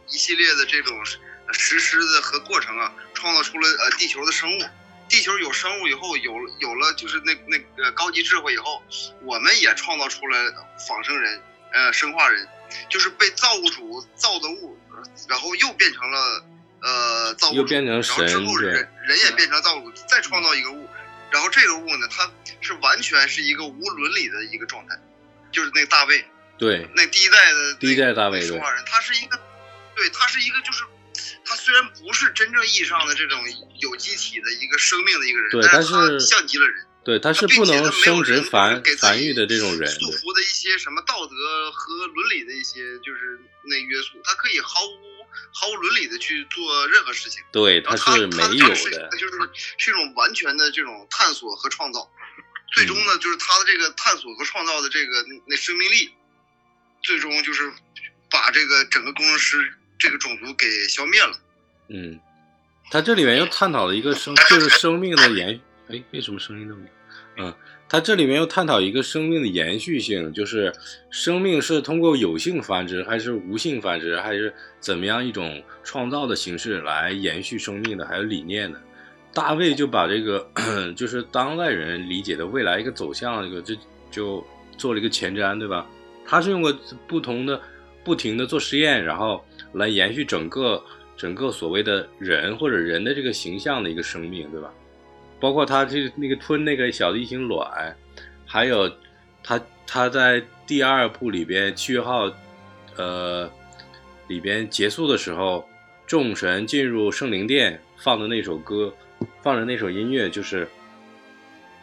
[0.09, 0.97] 一系列的这种。
[1.53, 4.61] 实施的和过程啊，创造出了呃地球的生物。
[5.09, 8.81] 地球有生物以后，有有了就是那那个高级智慧以后，
[9.21, 10.51] 我们也创造出了
[10.87, 11.39] 仿生人，
[11.71, 12.47] 呃，生化人，
[12.89, 14.75] 就是被造物主造的物，
[15.27, 16.45] 然后又变成了
[16.81, 20.89] 呃造物主，又变成神，然后之后人人也变成造物主，再创造一个物，
[21.29, 22.31] 然后这个物呢，它
[22.61, 24.97] 是完全是一个无伦理的一个状态，
[25.51, 26.25] 就是那个大卫，
[26.57, 29.39] 对，那第一代的第一代大卫生化人，他是一个，
[29.95, 30.83] 对，他是一个就是。
[31.45, 33.39] 他虽然不是真正意义上的这种
[33.79, 52.09] 有机体的一个生命的一个人，对，但是他像极了人，对，他是不能生殖繁繁育的这种人，束缚的一些什么道德和伦理的一些就是那约束，他可以毫无毫无伦理的去做任何事情，对，他是没有的，就是是一种完全的这种探索和创造，
[52.73, 56.13] 最终呢，就是他的这个探索和创造的这个那生命力，
[57.03, 57.71] 最终就是
[58.29, 59.73] 把这个整个工程师。
[59.97, 61.31] 这个种族给消灭了。
[61.87, 62.19] 嗯，
[62.89, 65.59] 他这里面又探讨了一个生，就是生命的延。
[65.89, 66.81] 哎，为什么声音那么？
[67.37, 67.53] 嗯，
[67.89, 70.73] 他这里面又探讨一个生命的延续性，就是
[71.11, 78.81] 生命是通过有性繁殖，还是无性繁殖，还是怎么样一种创造的形式来延续生命的，还有理念的。
[79.33, 80.49] 大卫就把这个，
[80.95, 83.75] 就是当代人理解的未来一个走向，这个就
[84.11, 85.85] 就做了一个前瞻，对吧？
[86.25, 86.73] 他是用过
[87.07, 87.61] 不同的。
[88.05, 89.41] 不停的做实验，然后
[89.73, 90.83] 来延续整个
[91.17, 94.73] 整个所谓的人或者人的这个形象的一个生命，对吧？
[95.39, 97.95] 包括他这那个吞那个小的异形卵，
[98.45, 98.89] 还有
[99.43, 102.31] 他他在第二部里边七月号，
[102.95, 103.51] 呃
[104.27, 105.67] 里边结束的时候，
[106.07, 108.93] 众神进入圣灵殿放的那首歌，
[109.41, 110.67] 放的那首音乐就是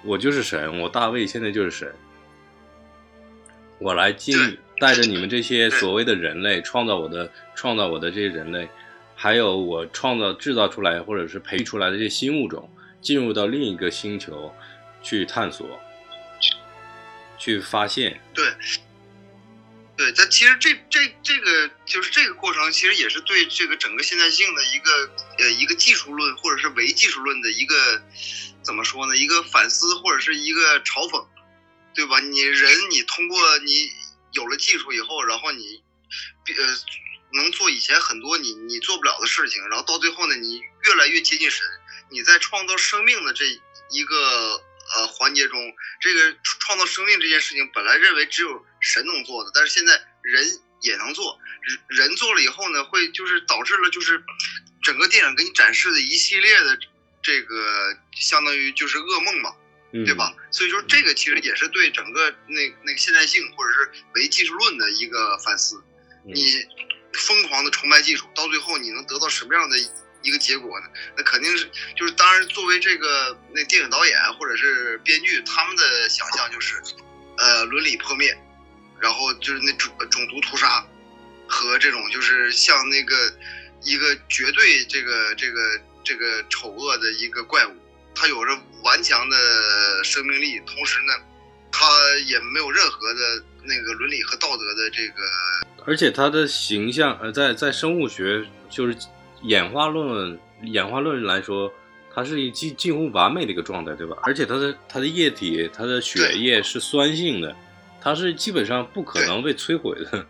[0.05, 1.95] 我就是神，我大卫现在就是神，
[3.79, 4.37] 我来进。
[4.81, 8.67] 带着你们这些所谓的人类，创造我的创造我的这些人类，
[9.15, 12.73] 还有我创造制造出来或者是培育出来的这些新物种，
[13.03, 14.55] 进入到另一个星球
[15.03, 15.79] 去探索，
[17.37, 18.19] 去发现。
[18.33, 18.47] 对，
[19.99, 25.11] 对，但其实这这这个就是这个过程，其实也是对这个整个现代性的一个
[25.41, 28.03] 呃一个技术论或者是唯技术论的一个
[28.63, 29.15] 怎么说呢？
[29.15, 31.23] 一个反思或者是一个嘲讽，
[31.95, 32.19] 对吧？
[32.21, 34.00] 你人你通过你。
[34.33, 35.83] 有了技术以后，然后你，
[36.57, 36.77] 呃，
[37.33, 41.67] 能做以前很多你你做不了的事情，然后到最后呢，你越来越接近神。
[42.11, 43.45] 你在创造生命的这
[43.91, 44.17] 一个
[44.97, 51.39] 呃环节中，这个创造生命这件事情本来认为只有神能做的，但是现在人也能做。
[51.63, 51.79] 人
[52.09, 54.25] 人做了以后呢，会就是导致了就是
[54.83, 56.79] 整个电影给你展示的一系列的
[57.23, 59.41] 这个相当于就是噩梦
[59.93, 60.05] 嘛。
[60.05, 60.33] 对吧？
[60.53, 65.83] 所以说这个其实也是对整个那那个现代性或者是唯技术论的一个反思。
[66.25, 66.45] 你
[67.13, 69.77] 疯狂的崇拜技术，到最后你能得到什么样的
[70.23, 70.87] 一个结果呢？
[71.17, 76.81] 那肯定是就是当然作为这个那电影导演或者是编剧，他们的想象就是，
[77.39, 78.39] 呃，伦理破灭，
[79.01, 80.87] 然后就是那种种族屠杀
[81.49, 83.35] 和这种就是像那个
[83.83, 87.75] 一个绝对这个这个这个丑恶的一个怪物，
[88.15, 88.53] 它有着
[88.85, 89.37] 顽强的
[90.05, 91.13] 生命力，同时呢，
[91.73, 91.87] 它
[92.27, 95.15] 也没有任何的那个伦理和道德的这个。
[95.87, 98.95] 而且它的形象，呃，在在生物学就是
[99.43, 101.73] 演化论演化论来说，
[102.15, 104.17] 它是一近近乎完美的一个状态，对吧？
[104.23, 107.57] 而且它的它的液体，它的血液是酸性的，
[108.01, 110.27] 它是基本上不可能被摧毁的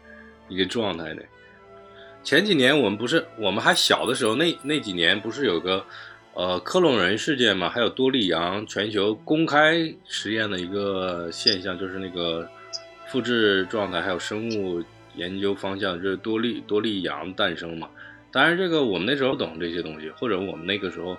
[0.48, 1.22] 一个状态的。
[2.22, 5.84] 前几年我们不是我们还小的时候，那那几年不是有个
[6.40, 7.68] 呃克隆人事件嘛？
[7.68, 12.48] 还有多利羊全球公开实验的一个现象，就是那个
[13.08, 14.82] 复制状态还有生物。
[15.16, 17.90] 研究方向就是多利多利羊诞生嘛，
[18.30, 21.18] 当然这个我们那时候懂这些东西，或者我们那个时候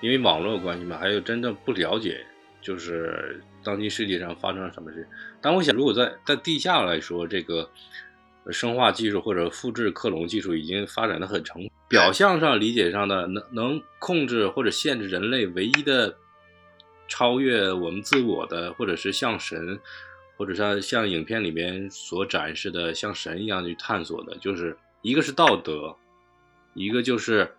[0.00, 2.26] 因为网络关系嘛，还有真正不了解，
[2.60, 5.06] 就是当今世界上发生了什么事。
[5.40, 7.70] 但我想，如果在在地下来说，这个
[8.50, 16.16] 生化技术或者复制克隆技术已经发展的很成，表象上理解上的能能控制或者限制人类唯一的
[17.06, 19.78] 超越我们自我的，或者是像神。
[20.36, 25.94] 或者像像影片里面所展示的，像神一样去探索的，就是一个是道德，
[26.72, 27.54] 一个就是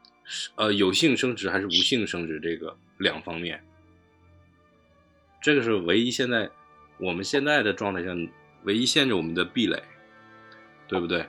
[0.56, 3.64] 呃有性生殖还是无性生殖这个两方面，
[5.44, 6.50] 这个是唯一现在
[6.98, 8.10] 我们现在的状态下
[8.64, 9.84] 唯一限制我们的壁垒，
[10.88, 11.24] 对不对？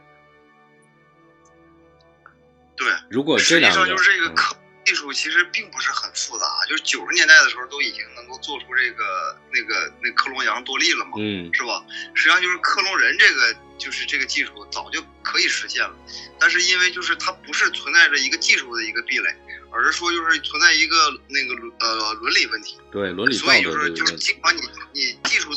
[3.13, 3.95] 如果这两个。
[4.85, 11.85] 技术其实并不是很复杂，就是九十年代的时候都已经能够做出这个那个那克隆羊多利了嘛，嗯，是吧？
[12.15, 15.95] 实际上就是克隆人这个就是这个技术早就可以实现了，
[16.41, 19.29] 但是因为就是它不是存在着一个技术的一个壁垒，
[19.71, 20.97] 而是说就是存在一个
[21.29, 25.51] 那个呃伦理问题，对伦理所以就是就是尽管你你技术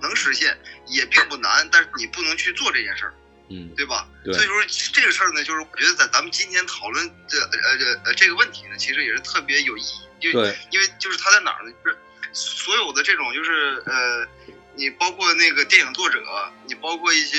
[0.00, 3.14] 能实现也并不难，但是你不能去做这件事儿。
[3.50, 4.08] 嗯，对吧？
[4.24, 4.54] 对，所以说
[4.92, 10.00] 这个事儿呢，就是我觉得在咱们今天讨论这呃呃呃这个问题呢，其实也是特别有意义。
[10.18, 10.30] 就
[10.70, 11.72] 因为就是它在哪儿呢？
[11.84, 11.98] 就是
[12.32, 14.26] 所有的这种就是呃，
[14.74, 16.18] 你包括那个电影作者，
[16.66, 17.36] 你包括一些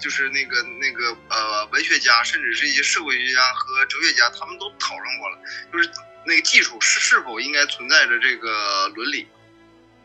[0.00, 5.38] 就是那个那个呃文学家，甚至是一些社会学家和哲学家，他们都讨论过了，
[5.70, 5.90] 就是
[6.24, 9.28] 那个技术是是否应该存在着这个伦理，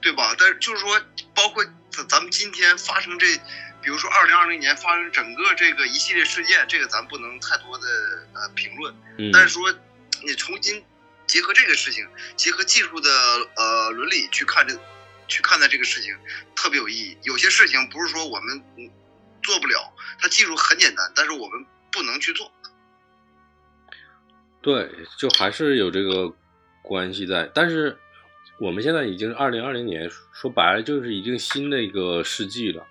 [0.01, 0.35] 对吧？
[0.37, 1.01] 但是就是说，
[1.33, 3.39] 包括咱咱们今天发生这。
[3.81, 7.87] 比如说，二零二零年发生整个这个一系列事件，这个咱不能太多的
[8.33, 8.93] 呃评论。
[9.17, 9.31] 嗯。
[9.33, 9.73] 但是说，
[10.23, 10.83] 你重新
[11.25, 13.09] 结合这个事情，结合技术的
[13.55, 14.77] 呃伦理去看这，
[15.27, 16.15] 去看待这个事情，
[16.55, 17.17] 特别有意义。
[17.23, 18.63] 有些事情不是说我们
[19.41, 22.51] 做不了，它技术很简单，但是我们不能去做。
[24.61, 26.31] 对，就还是有这个
[26.83, 27.49] 关系在。
[27.55, 27.97] 但是
[28.59, 32.85] 我们现在已经二零二零年，说白了就是已经新的一个世纪了。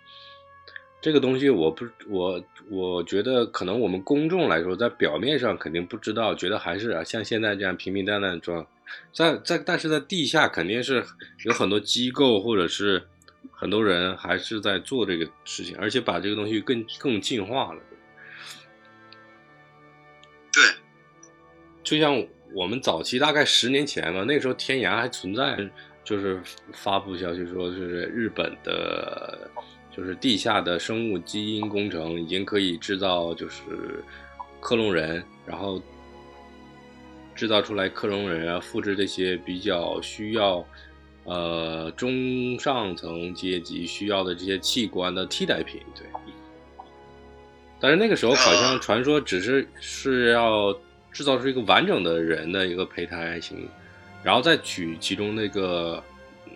[1.02, 8.66] 这个东西我不我我觉得可能我们公众来说，在表面上肯定不知道，觉得还是啊像现在这样平平淡淡装，
[9.10, 11.02] 在在但是在地下肯定是
[11.46, 13.02] 有很多机构或者是
[13.50, 17.80] 很多人还是在做这个事情，而且把这个东西更更进化了。
[20.52, 20.62] 对，
[21.82, 22.22] 就像
[22.52, 25.70] 我们早期大概十年前嘛，那时候天涯还存在，
[26.04, 26.38] 就是
[26.74, 29.50] 发布消息说就是日本的。
[29.90, 33.60] 就是地下的生物基因工程已经可以制造，就是
[34.60, 35.82] 克隆人，然后
[37.34, 40.64] 制造出来克隆人啊，复制这些比较需要
[41.24, 45.80] 呃中上层阶级需要的这些器官的替代品。
[45.94, 46.06] 对，
[47.80, 50.72] 但是那个时候好像传说只是是要
[51.10, 53.68] 制造出一个完整的人的一个胚胎型，
[54.22, 56.02] 然后再取其中那个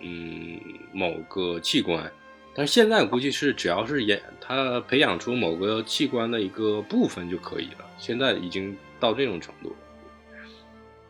[0.01, 0.57] 嗯
[0.93, 2.09] 某个器官。
[2.55, 7.85] 但是现在估计是只要是演他培养出某个器官的一个部分就可以了。
[7.97, 9.75] 现在已经到这种程度。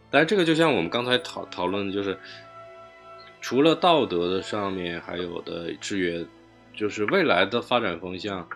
[0.09, 2.17] 但是这个就像我们刚才讨讨论的，就是
[3.41, 6.25] 除了道德的上面还有的制约，
[6.73, 8.47] 就是未来的发展方向，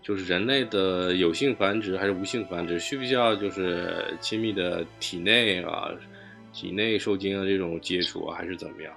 [0.00, 5.90] 就是人类的有性繁殖还是无性繁殖，需不需要就是亲密的体内啊、
[6.52, 8.92] 体内受精啊这种接触啊，还是怎么样？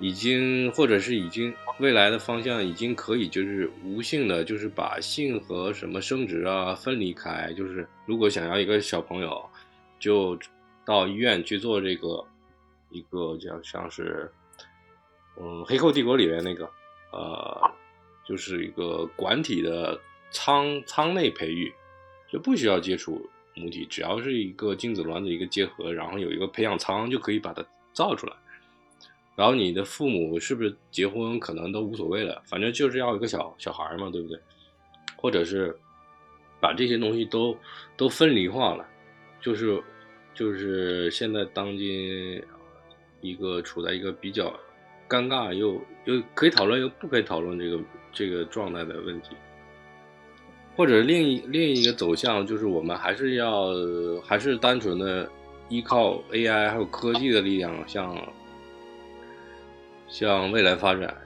[0.00, 7.52] 已经，或者是已经未来的方向已经可以，就是无性的，就是把性和什么生殖啊分离开。
[7.52, 9.48] 就是如果想要一个小朋友，
[9.98, 10.38] 就
[10.84, 12.24] 到医院去做这个
[12.90, 14.30] 一个叫像是，
[15.40, 16.68] 嗯，《黑客帝国》里面那个，
[17.12, 17.70] 呃，
[18.26, 19.98] 就是一个管体的
[20.30, 21.72] 舱舱内培育，
[22.30, 28.34] 就不需要接触母体，只要是一个精子卵子一个结合，然后有一个培养舱就可以把它造出来。
[29.36, 34.38] 然后你的父母是不是结婚，可能都无所谓了，反正就是要一个小小孩嘛，对不对？
[35.16, 35.76] 或者是
[36.60, 37.56] 把这些东西都
[37.96, 38.86] 都分离化了，
[39.40, 39.82] 就是
[40.34, 42.42] 就是现在当今
[43.20, 44.54] 一个处在一个比较
[45.08, 47.80] 尴尬又又可以讨论又不可以讨论这个
[48.12, 49.30] 这个状态的问题。
[50.76, 53.68] 或者另一另一个走向就是我们还是要
[54.24, 55.30] 还是单纯的
[55.68, 58.14] 依靠 AI 还有科技的力量，向
[60.08, 61.16] 向未来发展，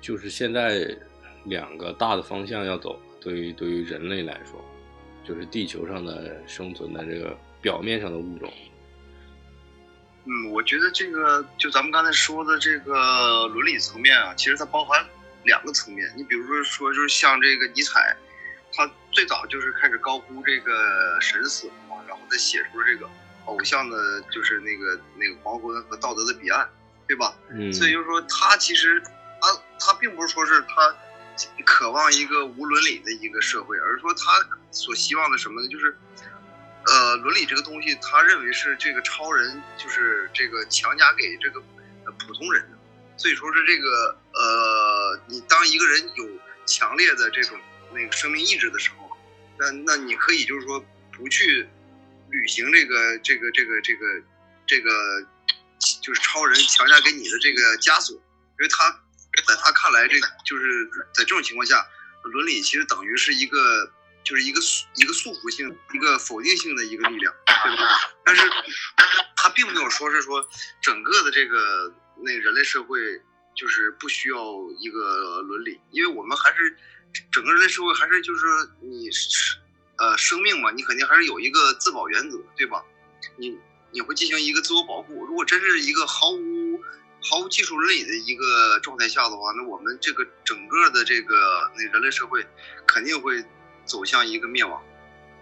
[0.00, 0.96] 就是现在
[1.44, 3.00] 两个大的方向要走。
[3.20, 4.64] 对于对于人类来说，
[5.24, 8.52] 就是地球上的生存的这个表面上的物种。
[10.24, 15.04] 嗯，我觉得这个就咱们刚才说的这个伦理层面啊，其实它包含
[15.44, 16.08] 两个层面。
[16.16, 18.16] 你比如说说，就是像这个尼采。
[18.70, 23.08] 他最早就是开始高估这个神死嘛，然后他写出了这个
[23.46, 26.68] 偶像的，就是那个那个黄昏和道德的彼岸，
[27.08, 27.34] 对吧？
[27.50, 27.72] 嗯。
[27.72, 29.02] 所以就是说，他其实
[29.40, 30.94] 他他并不是说是他
[31.64, 35.68] 渴望一个无伦理的一个社会，而是说他所希望的什么呢？
[35.68, 35.96] 就是
[36.86, 41.60] 呃，伦理这个东西，他认为是这个超人就是这个强加给这个
[42.18, 42.78] 普通人的。
[43.16, 46.28] 所以说是这个呃，你当一个人有
[46.66, 47.58] 强烈的这种。
[47.90, 49.16] 那个生命意志的时候，
[49.58, 50.78] 那那你可以就是说
[51.10, 51.66] 不去
[52.28, 54.22] 履行这个这个这个这个
[54.66, 55.26] 这个
[56.08, 58.90] 就是超人强加给你的这个枷锁，因为他
[59.46, 61.86] 在他看来，这个就是在这种情况下，
[62.22, 63.92] 伦理其实等于是一个
[64.24, 64.58] 就是一个
[64.94, 67.82] 一个束缚性、一个否定性的一个力量，对吧？
[68.24, 68.42] 但是
[69.36, 70.48] 他并没有说是说
[70.80, 72.98] 整个的这个那人类社会
[73.54, 74.38] 就是不需要
[74.78, 76.78] 一个伦理，因为我们还是。
[77.32, 78.44] 整个人类社会还是就是
[78.82, 79.08] 你，
[79.96, 82.84] 呃，生命嘛，你肯定还是有一个自保原则，对吧？
[83.36, 83.58] 你
[83.90, 85.24] 你会进行一个自我保护。
[85.26, 86.80] 如果真是一个毫无
[87.20, 92.46] 毫无技术伦理的一个状态下的话，那我们这个整个的这个那人类社会
[92.86, 93.44] 肯定会
[93.84, 94.82] 走向一个灭亡。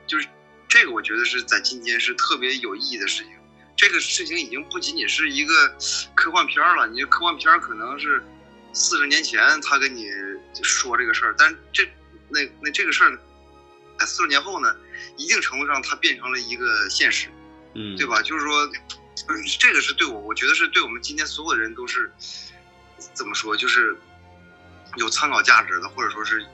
[0.06, 0.26] 就是
[0.68, 3.32] 这个，我觉得是在今天是特别有意义的事情。
[3.76, 5.76] 这个事情已经不仅仅是一个
[6.14, 8.24] 科幻片了，你科幻片可能是
[8.72, 10.08] 四十年前他跟你。
[10.62, 11.86] 说这个事儿，但这
[12.30, 13.18] 那那这个事儿，
[13.98, 14.74] 在四十年后呢，
[15.18, 17.28] 一定程度上它变成了一个现实，
[17.76, 18.22] 嗯，对吧？
[18.22, 18.70] 就是说，
[19.60, 22.10] 这个是对我，我觉得是对我们今天所有的人都是
[23.12, 23.96] 怎么说，就是
[24.96, 26.46] 有参考价值的，或者说是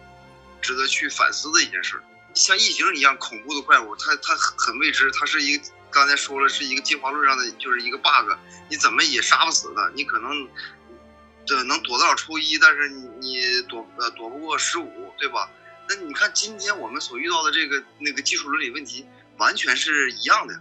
[0.60, 2.02] 值得去反思的一件事。
[2.34, 8.32] 像异形一样恐怖的怪物，它它很未知，它是一个刚才说了是一个进化论上的就是一个 bug，
[8.68, 10.48] 你怎么也杀不死它，你可能。
[11.44, 15.50] 这能躲得了初一，但是你你躲呃躲不过十五，对吧？
[15.88, 19.04] 那你看今天我们所遇到的这个那个技术伦理问题，
[19.38, 20.54] 完全是一样的。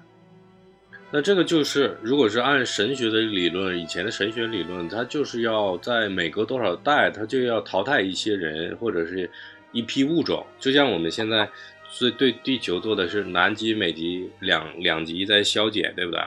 [1.14, 9.30] 那这个就是，如果是按神学的理论，以前的神学理论，它就是要在每隔多少代，它就要淘汰一些人或者是
[9.74, 11.50] 一批物种，就像我们现在
[11.90, 16.22] 是对地球做的是南极、北极两两极在消减，对不对？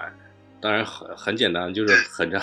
[0.61, 2.41] 当然很很简单，就是很长。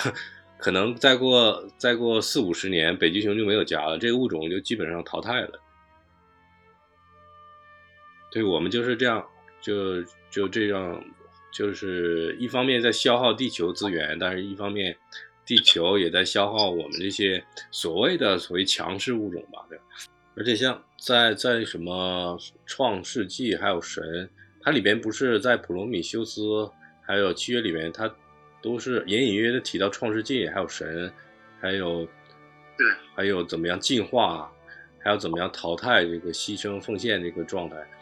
[0.57, 5.59] 可能再过再过四五十年，北极熊就没有家了，这个物种就基本上淘汰了。
[8.31, 9.23] 对我们就是这样，
[9.59, 11.03] 就就这样，
[11.51, 14.95] 就是一方面在消耗地球资源，但是一方面
[15.45, 19.83] 地球也在消耗我们这些所谓的所谓强势物种吧，对吧？
[20.35, 24.29] 而且像在在什么创世纪还有神，
[24.61, 26.69] 它里边不是在普罗米修斯
[27.01, 28.13] 还有契约里面它。
[28.63, 31.11] 都是隐隐约约的提到创世纪，还有神，
[31.59, 32.07] 还有，
[32.77, 32.85] 对，
[33.15, 34.47] 还有怎么样进化，
[34.99, 38.00] 还有怎么样淘汰这个牺牲奉献这个状态，他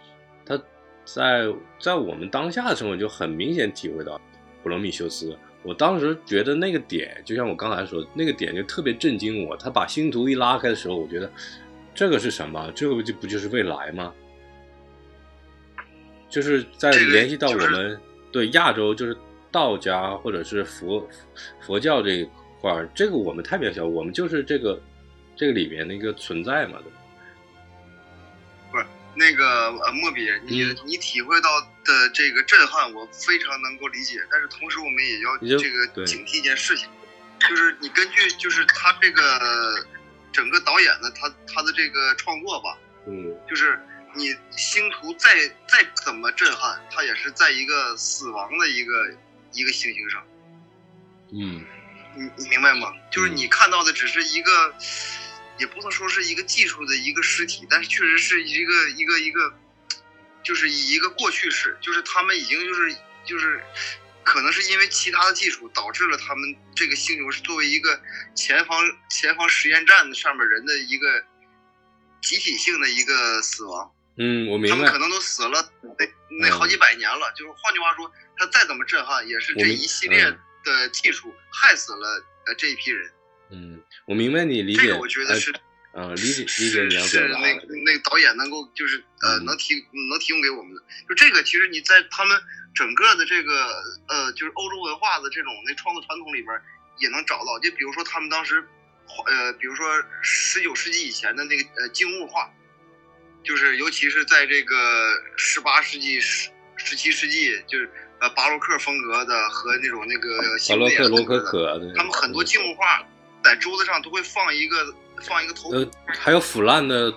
[1.14, 1.48] 在
[1.80, 4.20] 在我们当下的生活就很明显体会到
[4.62, 5.38] 普罗米修斯。
[5.64, 9.58] 我当时觉得那个点，就像我刚才说，那个点就特别震惊我。
[9.58, 11.32] 他把星图一拉开的时候，我觉得
[11.94, 12.72] 这个是什么？
[12.76, 14.14] 这个就不就是未来吗？
[16.30, 18.00] 就是在联系到我们
[18.32, 19.18] 对亚洲，就是。
[19.52, 21.04] 道家或者是佛
[21.60, 22.30] 佛教这一
[22.62, 24.80] 块，这个我们太渺小，我们就是这个
[25.36, 26.99] 这个里面的一个存在嘛，对吧？
[29.20, 34.26] 那个呃，莫比，你你体会到的这个震撼，我非常能够理解。
[34.32, 36.88] 但是同时，我们也要这个警惕一件事情，
[37.48, 39.86] 就是你根据就是他这个
[40.32, 43.78] 整个导演的他他的这个创作吧，嗯，就是
[44.16, 45.30] 你星图再
[45.68, 48.94] 再怎么震撼，它也是在一个死亡的一个。
[49.52, 50.24] 一个行星上，
[51.32, 51.66] 嗯，
[52.16, 52.94] 你你明白吗？
[53.12, 54.76] 就是你看到的只是一个，
[55.60, 59.54] 也不能说是一个技术的一个尸体，但是确实是一个一个一个，
[60.44, 62.96] 就是以一个过去式，就是他们已经就是
[63.26, 63.62] 就是，
[64.24, 68.02] 可能是因为其他的技术导致了他们这个星球是作为一个
[68.36, 71.24] 前方前方实验站上面人的一个
[72.22, 73.92] 集体性的一个死亡。
[74.18, 74.98] 嗯，我明白他们可。
[74.98, 76.06] 能都死了那
[76.42, 83.12] 那好几百年了，就是换句话说，他再怎么震撼，也是这一系列嗯的技术害死了呃这一批人。
[83.52, 84.82] 嗯，我明白你理解。
[84.82, 85.54] 这个我觉得哎是
[85.92, 87.76] 呃，理解理解是你要是那表达的。
[87.84, 89.74] 那个导演能够就是呃嗯能提
[90.10, 92.40] 能提供给我们的，就这个其实你在他们
[92.76, 93.68] 整个的这个
[94.08, 96.54] 呃就是欧洲文化的这种那创作传统里边
[97.00, 98.64] 也能找到，就比如说他们当时
[99.26, 99.86] 呃比如说
[100.22, 102.54] 十九世纪以前的那个呃静物画，
[103.44, 104.76] 就是尤其是在这个
[105.38, 107.90] 十八世纪十十七世纪就是
[108.22, 110.40] 呃巴洛克风格的和那种那个
[110.70, 113.04] 巴洛克、罗可可的，他们很多静物画
[113.44, 117.14] 在桌子上都会放一个放一个头呃，还有腐烂的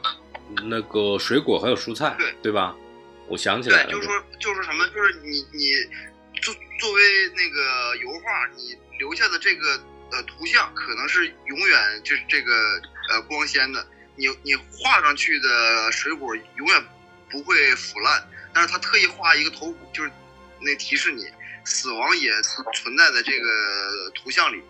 [0.65, 2.75] 那个水果，还有蔬菜，对对吧？
[3.29, 5.73] 我想起来了，对，就是说，就是什么，就是你你
[6.41, 7.03] 作作为
[7.35, 12.53] 那个油画，你留下的这个呃图像，可能是永远就是这个
[13.11, 16.85] 呃光鲜的，你你画上去的水果永远
[17.31, 20.11] 不会腐烂，但是他特意画一个头骨，就是
[20.61, 21.25] 那提示你
[21.65, 22.31] 死亡也
[22.75, 24.63] 存在在这个图像里。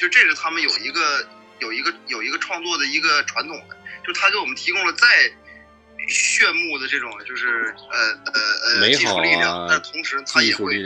[0.00, 1.28] 其实这是他们有一个
[1.58, 3.76] 有一个有一个创作的一个传统的，
[4.06, 5.06] 就他给我们提供了再
[6.08, 7.98] 炫目的这种就是呃
[8.32, 8.40] 呃
[8.72, 10.82] 呃美好技术力量啊，但同时他也会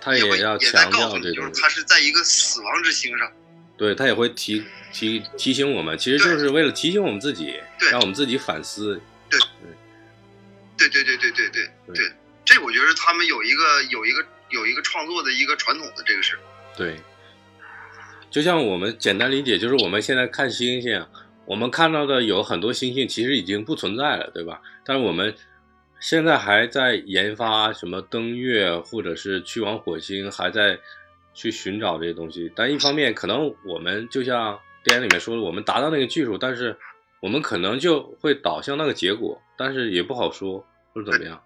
[0.00, 3.28] 他也会要也在强告诉你，就是他是在一个死亡之星上。
[3.76, 9.02] 对他也会提提提醒我们，其实就是为了提醒我们自己，对让我们自己反思。
[9.28, 11.50] 对对对对对对
[11.88, 12.12] 对对，
[12.44, 16.38] 这我觉得他们有一个有一个有一个创作的一个传统的这个是。
[16.76, 17.00] 对，
[18.34, 21.06] 就像我们简单理解，就是我们现在看星星，
[21.46, 24.60] 我们看到的有很多星星其实已经不存在了，对吧？
[24.84, 25.32] 但是我们
[26.00, 30.76] 现在还在研发什么登月，或者是去往火星，还在
[31.32, 32.50] 去寻找这些东西。
[32.56, 36.76] 但一方面，可能我们就像电影里面说的，我们达到那个技术，但是
[37.20, 41.40] 我们可能就会导向那个结果，但是也不好说或者怎么样。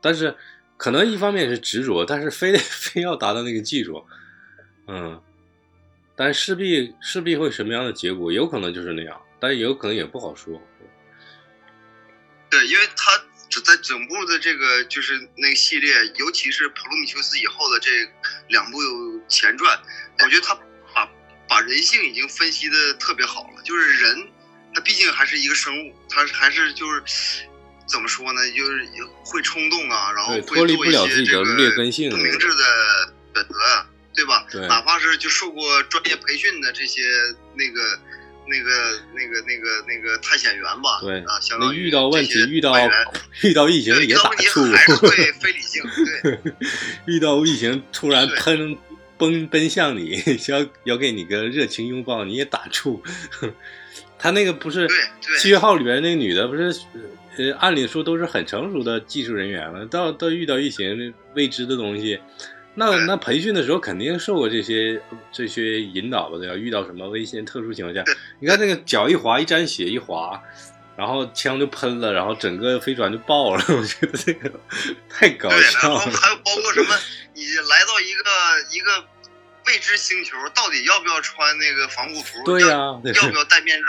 [0.00, 0.34] 但是
[0.76, 4.04] 可能一方面是执着，但是非得 非要达到那个技术，
[4.88, 5.20] 嗯，
[6.16, 10.60] 但势必势必会什么样的结果，有可能就是那样，但也有可能也不好说。
[12.50, 13.10] 对，因为他
[13.50, 17.90] 只在整部的这个就是那个系列，尤其是普罗米修斯以后的这
[18.48, 18.78] 两部
[19.28, 19.76] 前传，
[20.20, 20.54] 我觉得他
[20.94, 21.10] 把
[21.48, 23.62] 把人性已经分析的特别好了。
[23.64, 24.28] 就是人，
[24.72, 27.02] 他毕竟还是一个生物，他还是就是
[27.86, 28.86] 怎么说呢，就是
[29.24, 32.54] 会冲动啊，然后，会脱离不了自己的劣根性不明智的
[33.34, 34.46] 选择啊，对吧？
[34.50, 37.02] 对哪怕是就受过专业培训的这些
[37.54, 37.80] 那个。
[38.46, 38.70] 那个、
[39.14, 42.74] 那个、那个、那个探险员吧，对啊，相那当于遇到问题遇到
[43.40, 45.08] 遇到疫情，也打怵，还是会
[45.40, 45.82] 非理性，
[46.22, 46.38] 对
[47.08, 48.76] 遇到疫情突然喷
[49.16, 53.00] 奔奔向你，要要给你个热情拥抱，你也打怵。
[54.18, 56.64] 他那个不是对对七月号里边那个女的，不是
[57.38, 62.20] 呃，按理说都是很成熟的技术人员了，到到遇到疫情未知的东西，
[62.74, 65.00] 那那培训的时候肯定受过这些
[65.30, 66.38] 这些引导吧？
[66.38, 66.54] 对吧？
[66.54, 70.42] 遇到什么危险特殊情况下对，你看那个脚一滑一沾血一滑，
[70.96, 74.50] 然后枪就喷了，然后整个飞船就爆了，我觉得这个
[75.08, 75.98] 太搞笑了。
[76.00, 76.94] 后还有包括什么，
[77.32, 78.20] 你来到一个
[78.70, 79.06] 一个
[79.66, 82.44] 未知星球，到底要不要穿那个防护服？
[82.44, 83.86] 对呀、要要不要戴面罩？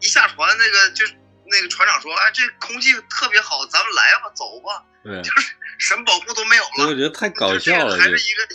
[0.00, 1.14] 一下船，那个就是
[1.52, 4.82] 那个船长说：“哎，这空气特别好，咱们来吧，走吧。
[5.04, 8.54] 对”，就是什么保护都没有了，我觉得太搞笑了，还是一个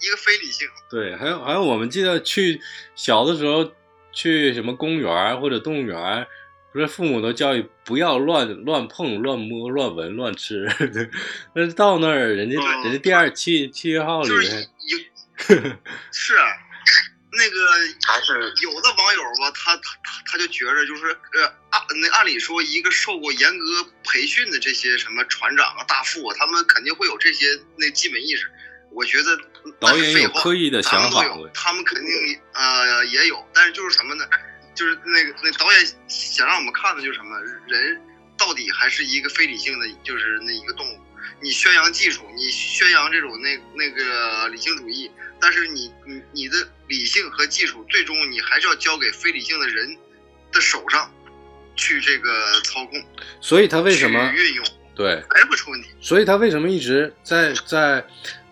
[0.00, 0.68] 一个非理性。
[0.90, 2.60] 对，还有还有，我们记得去
[2.96, 3.72] 小的时候
[4.12, 6.26] 去什么公园或者动物园，
[6.72, 10.66] 不是父母都教育不要乱乱碰、乱摸、乱闻、乱吃。
[11.54, 14.98] 但是到那儿，人家、嗯人家第二七七月号里就是面，有
[16.10, 16.46] 是啊
[17.34, 17.56] 那个
[18.06, 27.46] 还是有的网友吧，他他他他就觉着就是呃按那按理说一个受过严格培训的这些什么船长啊、大副啊，他们肯定会有这些
[27.76, 28.50] 那基本意识。
[28.90, 34.24] 我觉得那导演有刻意的想法有，他们肯定呃也有，但是就是什么呢？
[34.74, 38.00] 就是那个那导演想让我们看的就是什么人
[38.38, 41.00] 到底还是一个非理性的，就是那一个动物。
[41.40, 45.10] 你宣扬技术，你宣扬这种那那个理性主义，
[45.40, 49.96] 但是你你你的理性和技术，最终你还是要交给非理性的人
[50.52, 51.12] 的手上
[51.82, 52.30] 去这个
[52.62, 53.02] 操控。
[53.40, 54.64] 所以他为什么运用，
[54.94, 55.16] 对？
[55.28, 55.88] 还是会出问题？
[56.00, 58.04] 所以他为什么一直在在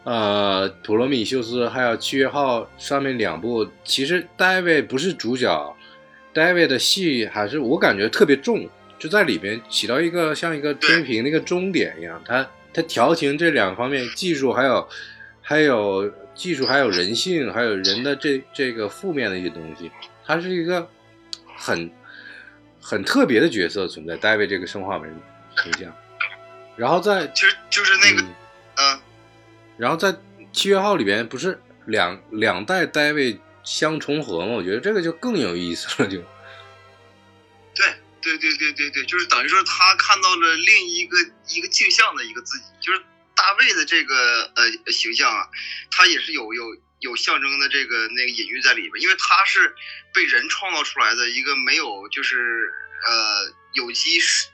[0.02, 5.76] 呃《普罗米修斯》还有《七月号》上面两部，其实戴维不是主角，
[6.32, 8.68] 戴维的戏还是我感觉特别重，
[8.98, 14.88] 就在里边起到一个像一个天平那个终点一样，他他调情这两方面，技术还有
[15.40, 19.90] 还有技术，还有人性，还有人的这这个负面的一些东西，
[20.26, 20.88] 它是一个
[21.56, 21.90] 很
[22.90, 25.16] 很特别的角色存在，大卫这个生化人
[25.62, 25.96] 形象。
[26.76, 28.34] 然后在其实就是那个嗯
[28.78, 29.00] 嗯
[29.78, 30.12] 然后在
[30.52, 34.54] 七月号里边不是两两代大卫相重合吗？
[34.54, 36.18] 我觉得这个就更有意思了，就
[37.76, 37.86] 对
[38.20, 41.16] 对对对对对，就是等于说他看到了另一个
[41.46, 42.98] 一个镜像的一个自己，就是
[43.36, 45.46] 大卫的这个呃形象啊，
[45.92, 49.74] 他也是有有有象征的这个那个隐喻在里边，因为它是
[50.14, 52.72] 被人创造出来的一个没有就是
[53.06, 54.48] 呃有机是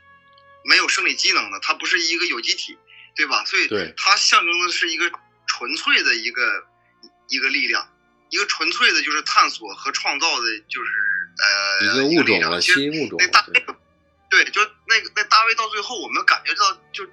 [0.64, 2.78] 没有生理机能的，它不是一个有机体，
[3.14, 3.44] 对吧？
[3.44, 5.12] 所以对它象征的是一个
[5.46, 6.66] 纯粹的一个
[7.28, 7.92] 一个力量。
[8.28, 10.90] 一个纯粹的，就是探索和创造的，就是
[11.38, 13.16] 呃一个物力种新物种。
[13.20, 13.64] 那大对
[14.28, 17.08] 对，就那个那大卫到最后，我们感觉到就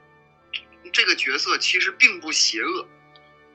[0.91, 2.87] 这个角色其实并不邪恶，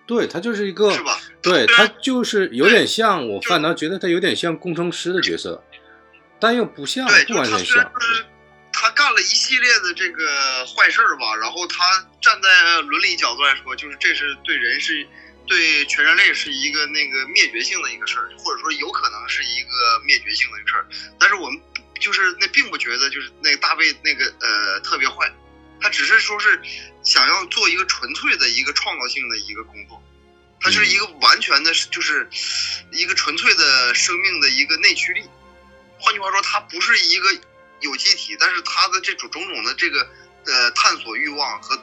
[0.08, 1.20] 对，他就是一个是吧？
[1.40, 5.62] 对他就是有点像，我反倒觉得他有点像工程师的角色，
[6.40, 7.92] 但又不像，不完全像。
[7.94, 8.24] 就是
[8.72, 11.84] 他干了一系列的这个坏事儿吧，然后他
[12.20, 15.06] 站在伦理角度来说，就是这是对人是。
[15.48, 20.86] 对全人类是一个那个灭绝性的一个事儿，或者说有可能是一个灭绝性的一个事儿，
[21.18, 21.58] 但是我们
[21.98, 25.32] 就是那并不觉得就是那个大卫那个呃特别坏，
[25.80, 26.60] 他只是说是
[27.02, 30.02] 想要做一个纯粹的一个创造性的一个工作，
[30.60, 32.28] 他是一个完全的，就是
[32.92, 35.22] 一个纯粹的生命的一个内驱力。
[36.00, 37.32] 换句话说，他不是一个
[37.80, 40.08] 有机体，但是他的这种种种的这个
[40.46, 41.76] 呃探索欲望和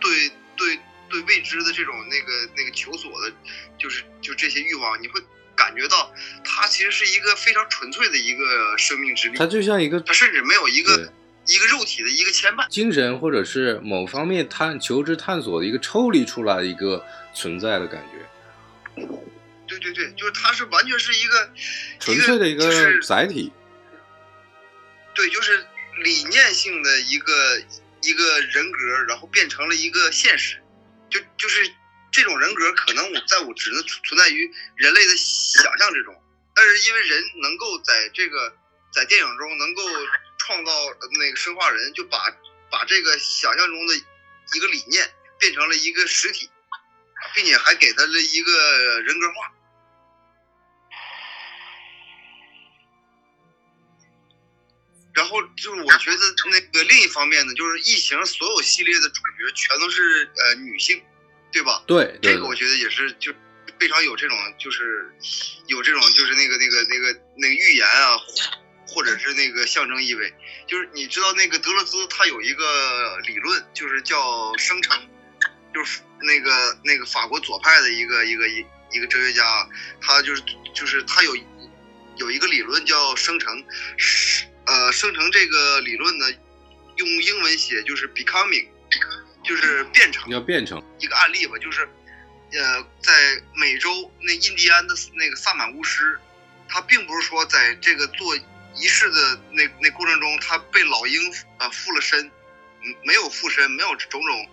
[0.00, 0.78] 对对
[1.08, 3.32] 对未知的这种那个那个求索的，
[3.78, 5.20] 就是就这些欲望，你会
[5.54, 6.12] 感觉到
[6.44, 9.38] 它其实是一个非常纯粹的一个生命之力。
[9.38, 11.12] 他就像一个它甚至没有一个
[11.46, 12.68] 一个肉体的一个牵绊。
[12.68, 19.06] 精神或者是某方面探求知探索的一个抽离出来的一个存在的感觉，
[19.66, 21.50] 对对对，就是它是完全是一个
[21.98, 23.52] 纯粹的一个就是载体。
[25.14, 25.64] 对，就是
[26.02, 27.58] 理念性的一个
[28.02, 28.78] 一个人格，
[29.08, 30.62] 然后变成了一个现实，
[31.08, 31.62] 就就是
[32.12, 36.14] 这种人格可能我在我只能存在于人类的想象之中，
[36.54, 38.54] 但是因为人能够在这个
[38.92, 39.82] 在电影中能够
[40.46, 40.72] 创造
[41.18, 42.18] 那个生化人，就把
[42.70, 46.48] 把这个想象中的一个理念变成了一个实体，
[47.34, 49.52] 并且还给他了一个人格化。
[55.14, 56.18] 然后就是我觉得
[56.50, 61.02] 那个另一方面呢，就是异形所有系列的主角全都是呃女性，
[61.50, 61.82] 对吧？
[61.86, 63.32] 对，对这个我觉得也是就
[63.80, 65.10] 非常有这种就是
[65.66, 68.20] 有这种就是那个那个那个那个预言啊，
[68.86, 70.32] 或者是那个象征意味。
[70.66, 74.98] 就是你知道那个德勒兹他有一个理论，就是叫生成，
[75.74, 79.44] 就是那个那个法国左派的一个一个一一个哲学家，
[80.00, 80.42] 他就是
[80.74, 81.36] 就是他有
[82.16, 83.64] 有一个理论叫生成，
[83.96, 86.26] 是呃生成这个理论呢，
[86.96, 88.66] 用英文写就是 becoming，
[89.44, 90.28] 就是变成。
[90.30, 91.88] 要变成一个案例吧，就是，
[92.52, 93.12] 呃，在
[93.54, 96.18] 美洲那印第安的那个萨满巫师，
[96.68, 98.36] 他并不是说在这个做
[98.76, 102.30] 仪式的那那过程中，他被老鹰呃附了身，
[103.02, 104.48] 没有附身，没有种种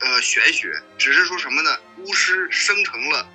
[0.00, 1.78] 呃玄学，只是说什么呢？
[1.98, 3.28] 巫师生成了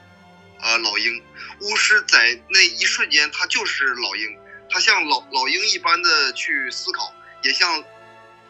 [0.62, 1.24] 呃老鹰，
[1.60, 4.38] 巫师在那一瞬间他就是老鹰，
[4.70, 7.14] 他像老老鹰一般的去思考，
[7.44, 7.84] 也像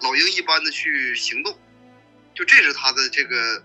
[0.02, 1.58] 老鹰一般的去行动。
[2.34, 3.64] 就这是他的这个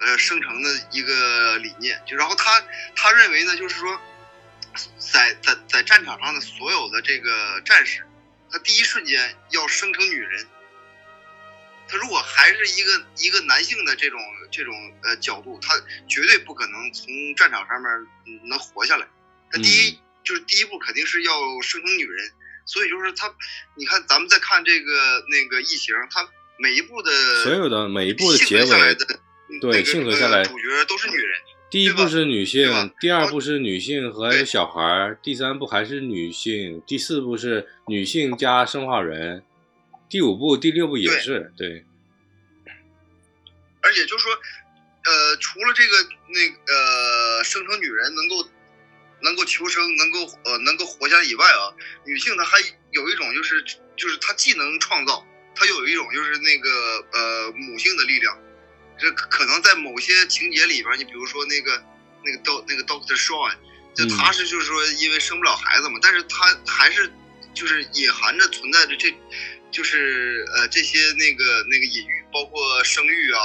[0.00, 4.00] 呃生成的一个理念，就然后他他认为呢，就是说，
[4.98, 8.06] 在在在战场上的所有的这个战士，
[8.50, 10.46] 他第一瞬间要生成女人，
[11.88, 14.20] 他如果还是一个一个男性的这种
[14.50, 15.74] 这种呃角度，他
[16.08, 17.06] 绝对不可能从
[17.36, 17.90] 战场上面
[18.26, 19.06] 嗯能活下来。
[19.50, 22.32] 他第一、就是第一步肯定是要生成女人，
[22.64, 23.32] 所以就是他，
[23.76, 29.06] 你看咱们再看这个那个异形，他每一步的所有的每一步的幸结尾，存下来的
[29.60, 31.40] 对那个幸存下来呃主角都是女人。
[31.74, 39.42] 第一步是女性，第二步是女性和对小孩儿，第三步还是女性，第四步是女性加生化人，
[40.08, 41.84] 第五步、第六步也是对。
[43.80, 45.96] 而且就是说，呃，除了这个
[46.28, 48.48] 那个呃生成女人能够
[49.20, 51.74] 能够求生，能够呃能够活下来以外啊，
[52.06, 52.56] 女性她还
[52.92, 53.60] 有一种就是
[53.96, 56.70] 就是她既能创造，她又有一种就是那个
[57.18, 58.43] 呃母性的力量。
[58.98, 61.82] 这可可能在某些情节里边，你比如说那个
[62.24, 63.54] 那个 Do 那个 Doctor Shawn，
[63.94, 64.08] 就嗯。
[64.08, 67.12] 他是就是说因为生不了孩子嘛，但是他还是
[67.52, 69.12] 就是隐含着存在着这
[69.70, 73.40] 就是呃这些那个那个隐喻，包括生育啊，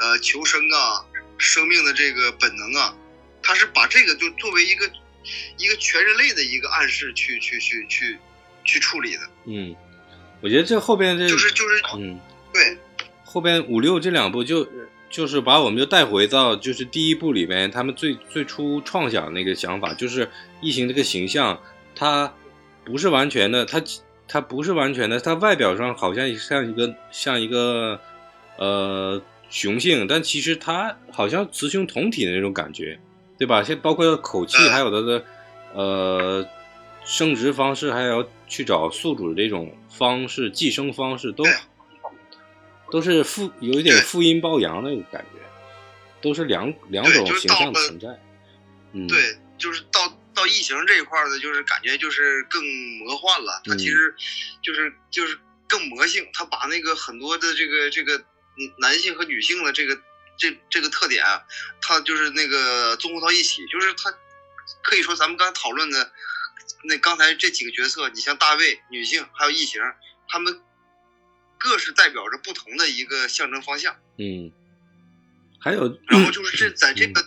[0.00, 1.04] 呃求生啊，
[1.38, 2.94] 生命的这个本能啊，
[3.42, 4.90] 他是把这个就作为一个
[5.56, 8.18] 一个全人类的一个暗示去去去去
[8.64, 9.22] 去处理的。
[9.46, 9.74] 嗯，
[10.40, 12.20] 我觉得这后边这就是就是嗯，
[12.52, 12.76] 对
[13.30, 14.66] 后边五六这两部就
[15.10, 20.30] 就是把我们就带回到就是第一部里面他们最最初创想那个想法，就是
[20.62, 21.60] 异形这个形象，
[21.94, 22.32] 它
[22.84, 23.82] 不是完全的，它
[24.26, 28.00] 它不是完全的，它外表上好像像一个像一个
[28.56, 29.20] 呃
[29.50, 32.98] 雄性，但其实它好像雌雄同体的那种感觉，
[33.36, 33.62] 对吧？
[33.62, 35.24] 现包括口气，嗯还有它的
[35.74, 36.46] 呃
[37.04, 41.52] 生殖方式，还有去找宿主的这种方式、寄生方式，都对
[42.90, 45.40] 都是负有一点负阴抱阳那个感觉，
[46.20, 48.08] 都是两两种形象到了存在。
[48.92, 52.64] 嗯，对，就是到到异形这一块儿的，就是感觉就是更
[52.98, 53.60] 魔幻了。
[53.64, 54.14] 它嗯其实
[54.62, 60.00] 就是就是更魔性，它把那个很多的这个这个嗯男性和女性的这个
[60.38, 61.44] 这这个特点啊，
[61.82, 64.10] 它就是那个综合到一起，就是它
[64.82, 66.10] 可以说咱们刚才讨论的
[66.84, 69.82] 那刚才这几个角色，你像大卫、女性还有异形，
[70.28, 70.60] 他们
[71.58, 73.96] 各是代表着不同的一个象征方向。
[74.16, 74.50] 嗯，
[75.58, 77.22] 还有然后就是这在这嗯个，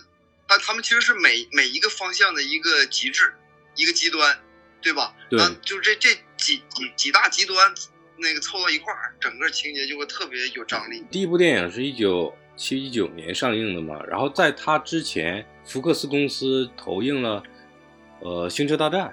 [0.48, 3.32] 他他们其实是每每一个方向的一个极致，
[3.76, 4.38] 一个极端，
[4.80, 5.14] 对吧？
[5.30, 7.74] 对那就这这几几几大极端
[8.16, 11.04] 那个凑到一块儿，整个情节就会特别有张力。
[11.10, 17.42] 第一部电影是一九七九年上映的嘛，然后在它之前，福克斯公司投映了
[18.20, 19.08] 呃《星球大战》，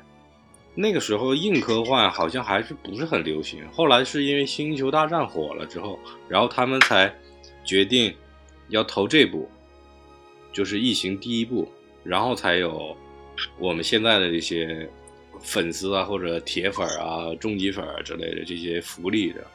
[0.82, 6.00] 那个时候硬科幻好像还是不是很流行，后来是因为《星球大战》火了之后，
[6.30, 7.14] 然后他们才
[7.66, 8.16] 决定
[8.70, 9.50] 要投这部，
[10.54, 11.70] 就是《异形》第一部，
[12.02, 12.96] 然后才有
[13.58, 14.90] 我们现在的这些
[15.42, 19.46] 粉丝啊或者铁粉啊、终极粉啊之类的这些福利的。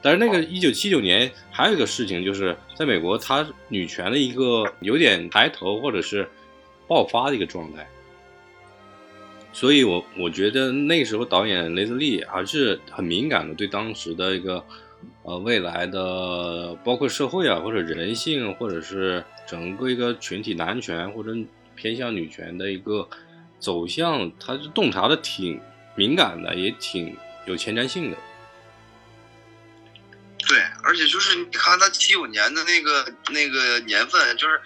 [0.00, 6.28] 但是那个一九七九年还有一个事情，就是在美国，它女权的一个有点抬头或者是
[6.86, 7.84] 爆发的一个状态，
[9.54, 14.62] 所以我我觉得那时候导演雷德利还是很敏感的，对当时的一个
[15.22, 21.30] 呃未来的包括社会啊或者人性或者是整个一个群体男权或者
[21.76, 23.08] 偏向女权的一个
[23.60, 25.60] 走向，他是洞察的挺
[25.94, 28.16] 敏感的，也挺有前瞻性的。
[30.46, 34.60] 对，而且就是你看他七九年的那个那个年份，就是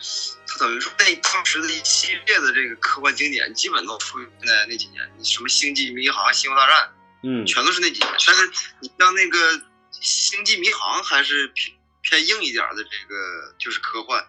[0.46, 6.88] 他等于说那当时的一系列的这个科幻经典，基本都出现在那几年，你什么《星际迷航》《星球大战》。
[7.22, 8.14] 嗯，全都是那几年。
[8.26, 8.50] 但是
[8.80, 9.52] 你像那个
[9.90, 14.24] 《星际迷航》还是偏偏硬一点的这个就是科幻，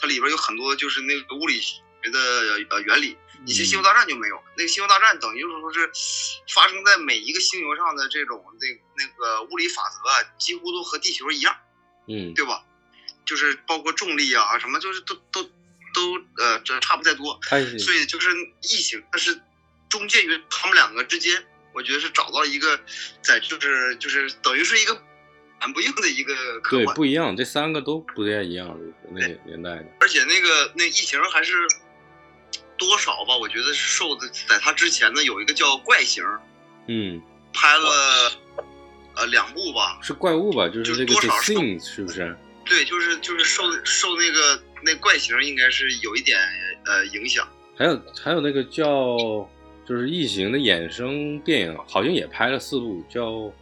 [0.00, 1.80] 它里边有很多就是那个物理学
[2.12, 2.18] 的
[2.70, 3.16] 呃原理。
[3.44, 5.90] 你像《星球大战》就没有，那个《星球大战》等于就是说是
[6.54, 8.66] 发生在每一个星球上的这种那
[8.96, 11.56] 那个物理法则啊，几乎都和地球一样，
[12.08, 12.64] 嗯对吧？
[13.24, 15.42] 就是包括重力啊什么，就是都都
[15.94, 17.38] 都呃这差不太多。
[17.78, 18.30] 所以就是
[18.62, 19.38] 异形，它是
[19.88, 22.80] 中介于他们两个之间，我觉得是找到一个
[23.22, 25.00] 在就是就是等于是一个
[25.60, 29.86] 蛮不硬的一个科对，不一样，这三个都不太一样，就是那个年代的。
[30.00, 31.52] 而且那个那异形还是
[32.78, 36.24] 多少吧，我觉得是受的，在他之前呢有一个叫怪形，
[36.86, 37.20] 嗯，
[37.52, 38.32] 拍了
[39.16, 40.68] 呃两部吧，是怪物吧？
[40.68, 42.36] 就是个多 The 少是 Thing 是不是？
[42.64, 46.38] 对，就是就是受受那个那怪形应该是有一点
[46.86, 49.16] 呃影响，还有还有那个叫
[49.86, 53.52] 就是异形的衍生电影，好像也拍了四部，叫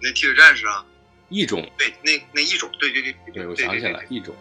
[0.00, 0.84] 那铁血战士啊，
[1.28, 1.66] 异种。
[1.78, 4.34] 对，那那异种，对对对对，我想起来异种。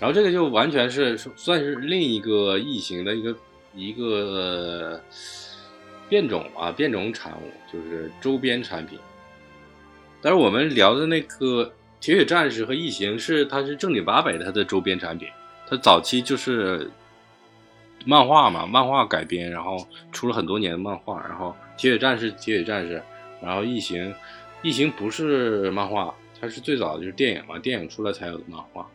[0.00, 3.36] 然后这个就完全是算是另一个异形的一个
[3.74, 5.00] 一个
[6.08, 8.98] 变种啊，变种产物，就是周边产品。
[10.22, 15.28] 但是我们聊的那个铁血战士和异形是它是正经八百它的周边产品，
[15.68, 16.90] 它早期就是
[18.04, 23.02] 漫画嘛，漫画改编，然后出了很多年的漫画，然后铁血战士铁血战士，
[23.42, 24.14] 然后异形
[24.62, 28.88] 异形不是漫画，它是最早的就是电影嘛，电影出来才有的漫画，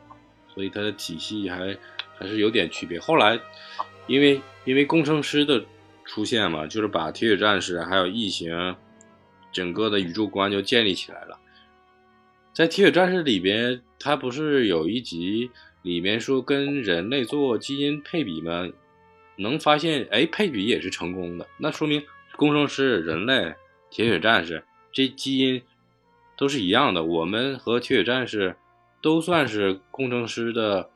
[0.53, 1.77] 所以它的体系还
[2.17, 2.99] 还是有点区别。
[2.99, 3.39] 后来
[4.07, 5.63] 因为因为工程师的
[6.05, 8.75] 出现嘛，就是把铁血战士还有异形
[9.51, 11.39] 整个的宇宙观就建立起来了。
[12.53, 15.49] 在铁血战士里边，它不是有一集
[15.81, 18.69] 里面说跟人类做基因配比吗？
[19.37, 22.03] 能发现，哎，配比也是成功的，那说明
[22.35, 23.55] 工程师、人类、
[23.89, 25.63] 铁血战士这基因
[26.37, 27.03] 都是一样的。
[27.03, 28.55] 我们和铁血战士
[29.03, 30.89] 都算是工程师的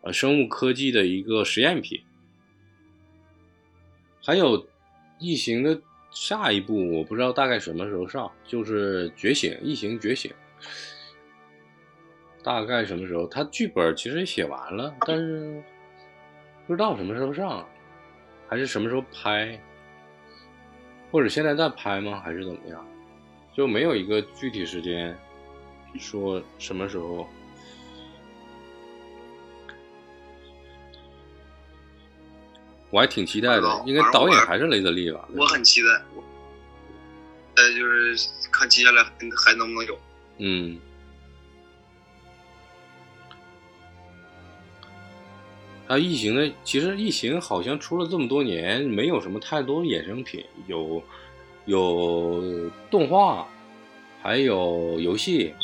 [0.00, 2.00] 呃生物科技的一个实验品。
[4.24, 4.66] 还有
[5.18, 5.78] 异形的
[6.10, 10.32] 下一部我不知道大概什么时候上，就是《觉醒》《异形觉醒》，
[12.42, 13.26] 大概什么时候？
[13.26, 15.62] 他剧本其实写完了，但是
[16.66, 17.68] 不知道什么时候上，
[18.48, 19.60] 还是什么时候拍，
[21.10, 22.20] 或者现在在拍吗？
[22.20, 22.86] 还是怎么样？
[23.52, 25.14] 就没有一个具体时间
[25.98, 27.28] 说什么时候。
[32.90, 35.28] 我还挺期待的，应该导演还是雷德利吧？
[35.36, 35.88] 我很期待，
[37.54, 39.04] 呃，就是看接下来
[39.36, 39.98] 还能不能有。
[40.38, 40.76] 嗯。
[45.86, 51.02] 啊，异形的其实异形好像出了这么多年，没有什么太多衍生品，有
[51.66, 53.46] 有动画，
[54.20, 55.54] 还有游戏，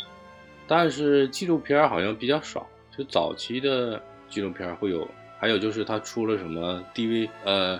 [0.65, 2.65] 但是纪录片好像比较少，
[2.97, 5.05] 就早期的纪录片会有。
[5.39, 7.79] 还有就是他出了什么 DV 呃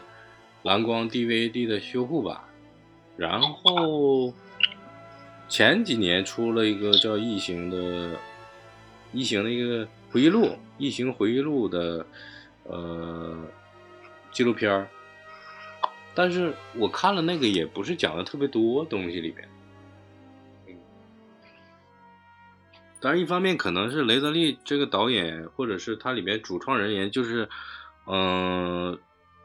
[0.63, 2.39] 蓝光 DVD 的修复版，
[3.15, 4.33] 然后
[5.49, 8.09] 前几年出了一个叫《异形》的
[9.13, 10.45] 《异形》的一个回忆录，
[10.77, 12.05] 《异形回忆录》的
[12.63, 13.37] 呃
[14.31, 14.87] 纪录片儿，
[16.13, 19.47] 但是我看了那个也不是讲的特别多东西里边。
[22.99, 27.47] 当然，一方面可能是雷德利这个导演，或者是他里面主创人员，就是，
[28.07, 28.97] 嗯，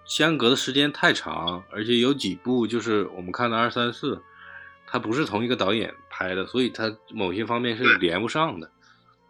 [0.06, 4.22] 相隔的时间太长，而且有几部就是我们看的二三四，
[4.86, 8.70] 他不是同一个导演拍的，所以他某些方面是连不上的。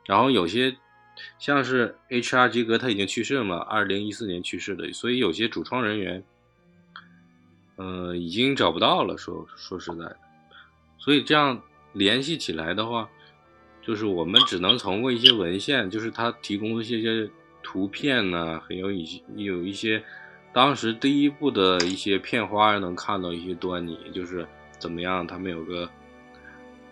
[0.07, 0.77] 然后有些
[1.41, 2.49] 像是 H.R.
[2.49, 6.23] 吉格他已经去世了嘛，二零一四年去世的，所以有些主创人员，
[7.77, 9.19] 嗯，已经找不到了。
[9.19, 10.17] 说说实在的，
[10.97, 11.61] 所以这样
[11.93, 13.11] 联系起来的话。
[13.85, 17.29] 就是我们只能通过一些文献，就是他提供的一些
[17.65, 20.01] 图片呢，还有一些有一些
[20.53, 24.47] 当时第一部的一些片花，能看到一些端倪，就是
[24.79, 25.91] 怎么样，他们有个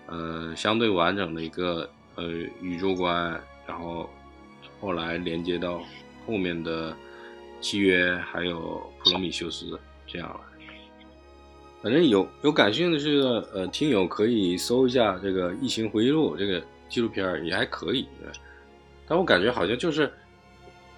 [0.08, 2.24] 呃相对完整的一个呃
[2.60, 4.10] 宇宙观，然后
[4.80, 5.80] 后来连接到
[6.26, 6.96] 后面的
[7.60, 9.78] 契约，还有普罗米修斯
[10.08, 10.40] 这样了。
[11.82, 16.60] 反正有有感兴趣的呃听友可以搜一下这个《异形回忆录》这个。
[16.90, 18.06] 纪录片也还可以，
[19.06, 20.12] 但我感觉好像就是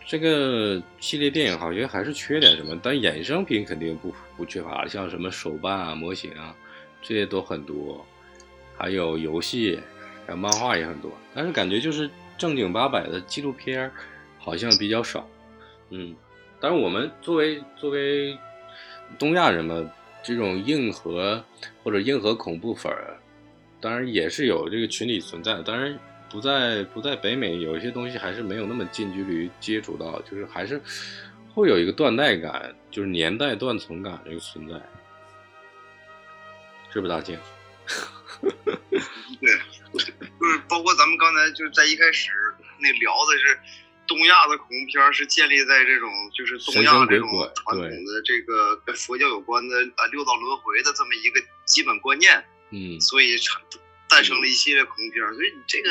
[0.05, 6.57] 这个系列电影好像还是缺点什么，但衍生品肯定不不缺乏，像什么手办啊、模型啊
[7.01, 8.05] 这些都很多，
[8.76, 9.78] 还有游戏，
[10.26, 13.88] 还有漫画也很多，但是感觉就是正经八百的纪录片
[14.38, 15.28] 好像比较少，
[15.90, 16.16] 嗯，
[16.59, 18.36] 但是我们作为作为
[19.18, 19.88] 东亚人嘛，
[20.22, 21.45] 这种硬核
[21.84, 23.18] 或者硬核恐怖粉儿。
[23.82, 25.98] 当然也是有这个群体存在，当然
[26.30, 30.80] 不在不在北美，有一些东西还是没有那么近距离接触到，就是还是
[31.52, 34.74] 会有一个断代感，就是年代断层感这个存在，
[36.92, 37.36] 是不是大庆？
[39.40, 39.52] 对，
[39.92, 42.30] 就是包括咱们刚才就是在一开始
[42.78, 43.59] 那聊的是
[44.06, 52.44] 东亚的恐怖片是建立在这种就是东亚这种传统的这个跟佛教有关的啊六道轮回的这么一个基本观念。
[52.73, 53.62] 嗯，所以产
[54.09, 55.89] 诞生了一系列恐怖片所以你这个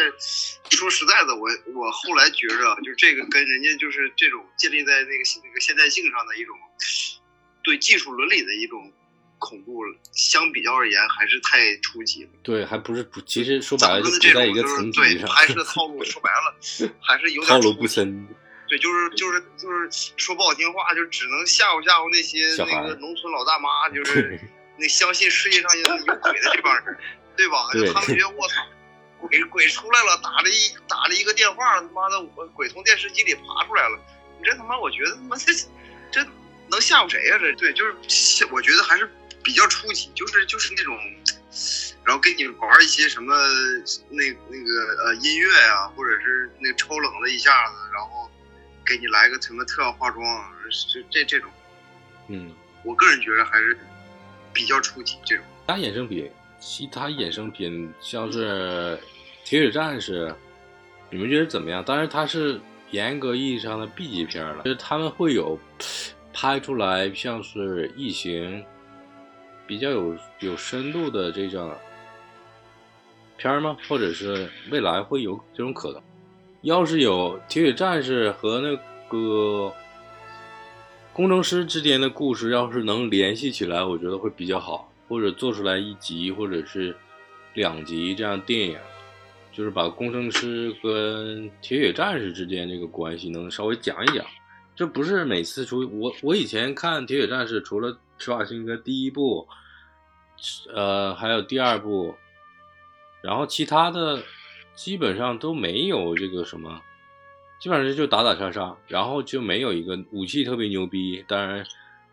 [0.69, 6.55] 说实在的，我我后来觉着，就这个跟人家就是这种建立在那个那个现代性上的一种
[7.63, 8.93] 对技术伦理的一种
[9.39, 9.81] 恐怖，
[10.11, 12.29] 相比较而言还是太初级了。
[12.43, 15.27] 对，还不是不，其实说白了就不在一个层级上。
[15.27, 16.55] 拍摄套路说白了
[17.01, 18.27] 还是有点套路不深。
[18.67, 24.39] 对，就是就是就是说不好听话，就只能吓唬吓唬那些那个农村老大妈，就是。
[24.81, 26.97] 那相信世界上有有鬼的这帮人，
[27.37, 27.69] 对吧？
[27.71, 28.65] 就他们觉得我操，
[29.19, 32.19] 鬼鬼出来了，打了一打了一个电话，他妈的，
[32.55, 33.99] 鬼从电视机里爬出来了。
[34.39, 35.53] 你这他妈，我觉得他妈这
[36.11, 36.27] 这
[36.67, 37.37] 能吓唬谁呀？
[37.37, 39.07] 这对，就是我觉得还是
[39.43, 40.97] 比较初级，就是就是那种，
[42.03, 43.35] 然后跟你玩一些什么
[44.09, 48.27] 那那个呃音乐啊，或者是那个抽冷了一下子，然后
[48.83, 50.51] 给你来个什么特效化妆，
[50.91, 51.51] 这这这种，
[52.29, 52.51] 嗯，
[52.83, 53.77] 我个人觉得还是。
[54.53, 58.97] 比较初级这种，其他衍生品，其他衍生品像是
[59.43, 60.27] 《铁血战士》，
[61.09, 61.83] 你们觉得怎么样？
[61.83, 62.59] 当然，它是
[62.91, 65.57] 严格意义上的 B 级片了，就是他们会有
[66.33, 68.59] 拍出来像是《异形》
[69.65, 71.73] 比较有有深度的这种
[73.37, 73.77] 片吗？
[73.87, 76.01] 或者是未来会有这种可能？
[76.61, 78.75] 要是有《铁血战士》和那
[79.09, 79.73] 个。
[81.13, 86.95] 工程师之间的故事要是能联系起来，我觉得会比较好，或者做出来一集或者是
[87.53, 88.77] 两集这样电影，
[89.51, 94.25] 就是把工程师跟铁血战士之间这个关系能稍微讲一讲。
[94.73, 99.45] 这不是每次出我我以前看铁血战士，除了施瓦辛格第一部
[100.73, 102.15] 呃，还有第二部，
[103.21, 104.23] 然后其他的
[104.73, 106.81] 基本上都没有这个什么，
[107.61, 111.63] 基本上就打打杀杀，然后就没有一个武器特别牛逼，当然，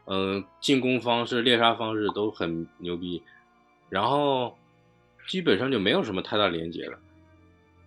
[0.05, 3.23] 嗯、进攻方式、猎杀方式都很牛逼，
[3.89, 4.59] 然后
[5.27, 6.99] 基本上就没有什么太大连接了。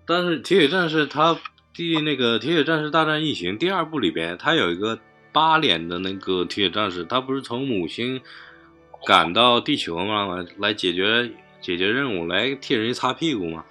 [0.07, 1.39] 但是铁血战士它
[1.71, 4.99] 第那个铁血战士大战异形第二部里边，它有一个
[5.31, 8.21] 八脸的那个铁血战士，他不是从母星
[9.05, 10.35] 赶到地球嘛？
[10.35, 11.31] 来来解决
[11.61, 13.63] 解决任务，来替人家擦屁股嘛。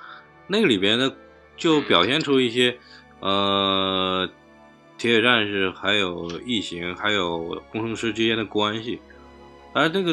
[0.47, 1.13] 那个里边呢，
[1.57, 2.79] 就表现出一些
[3.21, 4.29] 呃
[4.99, 8.99] 铁血战士还有异形还有工程师之间的关系。
[9.73, 10.13] 而那个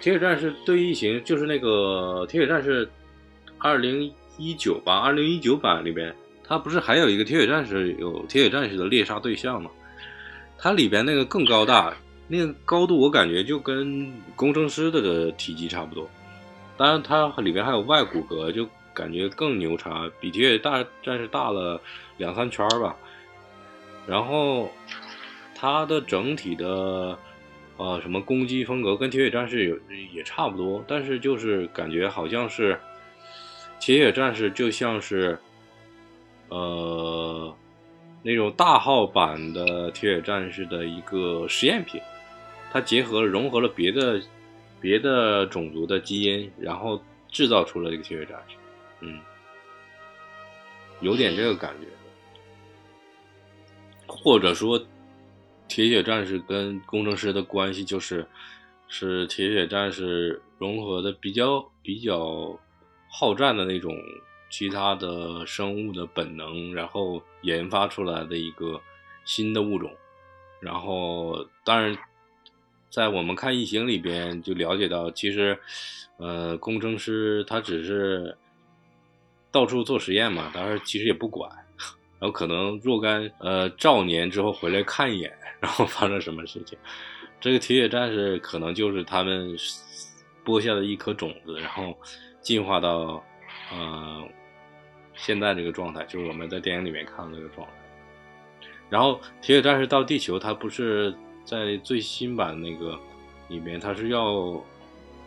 [0.00, 2.88] 铁血战士对异形，就是那个铁血战士
[3.58, 9.70] 二零一九吧，二零一九版里边，它不是还有一个铁血战士有铁血战士的猎杀对象吗？
[10.58, 11.94] 它里边那个更高大，
[12.28, 16.08] 那个高度我感觉就跟工程师的体积差不多。
[16.78, 18.66] 当然，它里边还有外骨骼，就
[18.96, 21.78] 感觉更牛叉，比铁血大战士大了
[22.16, 22.96] 两三圈吧。
[24.06, 24.70] 然后
[25.54, 27.18] 它的整体的
[27.76, 29.78] 呃什么攻击风格跟铁血战士有
[30.14, 32.80] 也差不多，但是就是感觉好像是
[33.78, 35.38] 铁血战士就像是
[36.48, 37.54] 呃
[38.22, 42.00] 那种大号版的铁血战士的一个实验品，
[42.72, 44.20] 它结合了融合了别的
[44.80, 48.54] 别的种族的基因，然后制造出了这个铁血战士，
[49.00, 49.20] 嗯，
[51.00, 51.86] 有点这个感觉。
[54.06, 54.80] 或者说，
[55.68, 58.26] 铁血战士跟工程师的关系就是，
[58.88, 62.58] 是铁血战士融合的比较比较
[63.10, 63.96] 好战的那种
[64.48, 68.80] 其他的生物的本能，然后研发出来的一个
[69.24, 69.90] 新的物种。
[70.60, 71.96] 然后，当然，
[72.88, 75.58] 在我们看《异形》里边就了解到，其实，
[76.16, 78.36] 呃，工程师他只是
[79.56, 81.50] 到处做实验嘛，当然其实也不管。
[82.18, 86.76] 然后可能若干呃兆年之后回来看一眼，然后发生什么事情，
[87.40, 89.56] 这个铁血战士可能就是他们
[90.44, 91.96] 播下的一颗种子，然后
[92.42, 93.24] 进化到
[93.72, 94.28] 呃
[95.14, 97.72] 现在这个状态，就是我们在电影里面看的这个状态。
[98.90, 101.16] 然后铁血战士到地球，它不是
[101.46, 102.98] 在最新版那个
[103.48, 104.62] 里面，它是要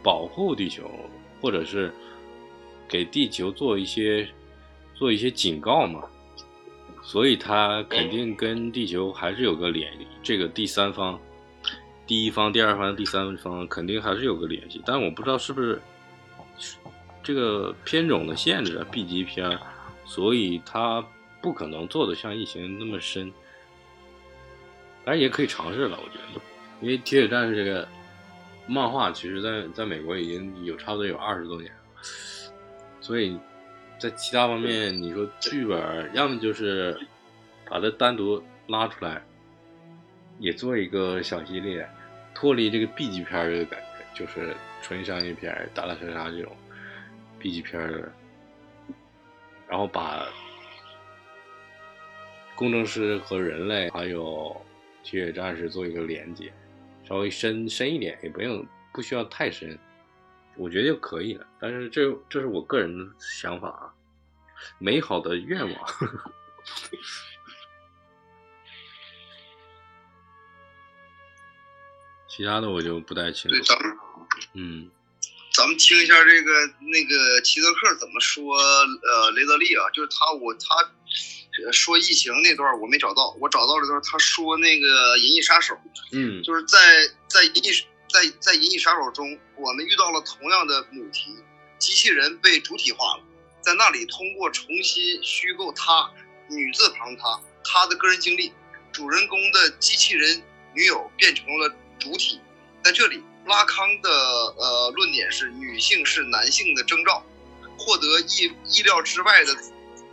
[0.03, 0.87] 保护地球，
[1.41, 1.91] 或者是
[2.89, 4.27] 给地球做一些
[4.95, 6.03] 做一些警告嘛。
[7.01, 9.91] 所以它肯定跟地球还是有个联，
[10.21, 11.19] 这个第三方、
[12.05, 15.81] 第一方、第二方、第三方肯定还是有个联系，但我不知道是不是
[17.23, 19.57] 这个片种的限制啊，B 级片，
[20.05, 21.03] 所以它
[21.41, 23.31] 不可能做的像疫情那么深，
[25.03, 26.41] 当然也可以尝试了，我觉得，
[26.81, 27.87] 因为《铁血战士》这个
[28.67, 31.79] 漫画，其实在在美国已经有差不多有二十多年了，
[33.01, 33.39] 所以。
[34.01, 36.97] 在其他方面，你说剧本，要么就是
[37.69, 39.21] 把它单独拉出来，
[40.39, 41.85] 也做一个小系列，
[42.33, 46.55] 脱离这个 B 级片这个感觉，就是纯商业片、打打杀杀这种
[47.37, 48.09] B 级片的，
[49.67, 50.25] 然后把
[52.55, 54.55] 工程师和人类还有
[55.03, 56.53] 铁血战士做一个连接，
[57.05, 59.77] 稍微深深一点，也不用不需要太深。
[60.59, 63.89] 我觉得就可以了，但是这这是我个人的想法啊，
[64.77, 65.73] 美好的愿望。
[72.27, 73.65] 其他的我就不太清对，楚。
[73.65, 73.97] 咱们
[74.53, 74.91] 嗯
[75.51, 80.75] 咱们听一下这个那个齐泽克怎么说呃雷德利啊，就是他我他
[81.65, 85.77] 呃说疫情那段我没找到，我找到了段他说那个银翼杀手，
[86.13, 86.77] 嗯就是在
[87.27, 87.71] 在银翼
[88.09, 91.35] 在在银翼杀手中，我们遇到了同样的母题，
[91.77, 93.23] 机器人被主体化了，
[93.61, 96.11] 在那里通过重新虚构他
[96.49, 98.51] 女字旁他他的个人经历，
[98.91, 100.41] 主人公的机器人
[100.73, 102.41] 女友变成了主体，
[102.83, 107.23] 在这里拉康的呃论点是女性是男性的征兆，
[107.77, 109.55] 获得意意料之外的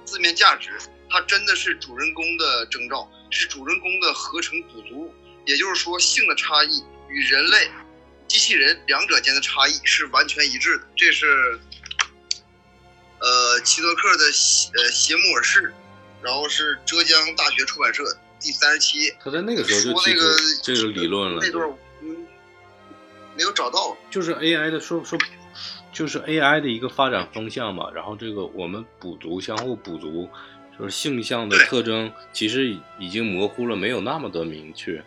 [0.05, 0.78] 字面价值，
[1.09, 5.10] 它真的是主人公的征兆，是主人公的合成补足，
[5.47, 7.70] 也就是说性的差异与人类。
[8.28, 11.27] 机器人两者间的差异是完全一致的，这是
[13.20, 15.73] 呃齐泽克的呃邪木尔氏，
[16.23, 18.05] 然后是浙江大学出版社
[18.40, 19.16] 第三十七页。
[19.23, 21.73] 他在那个时候就提出说那个这个理论了，那段
[22.03, 22.27] 嗯
[23.36, 25.19] 没有找到，就是 AI 的说说，
[25.93, 27.90] 就是 AI 的一个发展方向嘛。
[27.94, 30.28] 然后这个我们补足，相互补足，
[30.78, 35.03] 就是性向的特征其实已已经模糊了，没有那么的明确，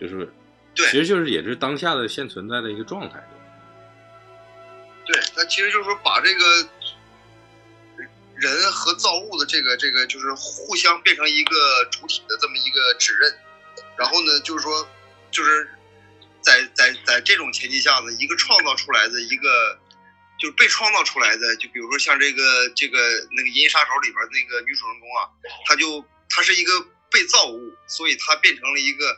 [0.00, 0.32] 就是
[0.74, 3.22] 对其实就是也是当下的现存在的一个状态。
[5.48, 6.68] 其实就是说把这个
[8.34, 13.32] 人和造物的这个这个就是互相变成一个主体的这么一个指认，
[13.96, 14.88] 然后呢，就是说
[15.30, 15.68] 就是
[16.40, 19.78] 在在在这种前提下呢，一个创造出来的一个
[20.38, 22.98] 就是被创造出来的，就比如说像这个这个
[23.30, 25.28] 那个《银翼杀手》里边那个女主人公啊，
[25.66, 26.72] 她就她是一个
[27.10, 29.16] 被造物，所以她变成了一个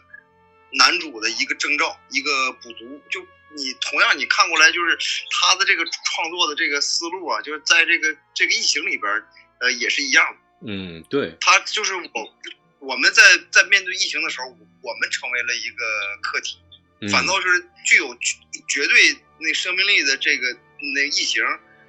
[0.72, 3.00] 男主的一个征兆，一个补足。
[3.10, 3.20] 就
[3.54, 4.98] 你同样你看过来，就是
[5.30, 9.24] 他的这个创作的这个思路啊，就是在这个这个异形里边，
[9.60, 10.38] 呃，也是一样的。
[10.66, 12.34] 嗯，对，他就是我
[12.80, 14.48] 我们在在面对异形的时候，
[14.82, 15.84] 我们成为了一个
[16.22, 16.58] 客体，
[17.00, 17.46] 嗯反倒是
[17.84, 18.36] 具有绝
[18.68, 20.52] 绝对那生命力的这个
[20.94, 21.42] 那异形，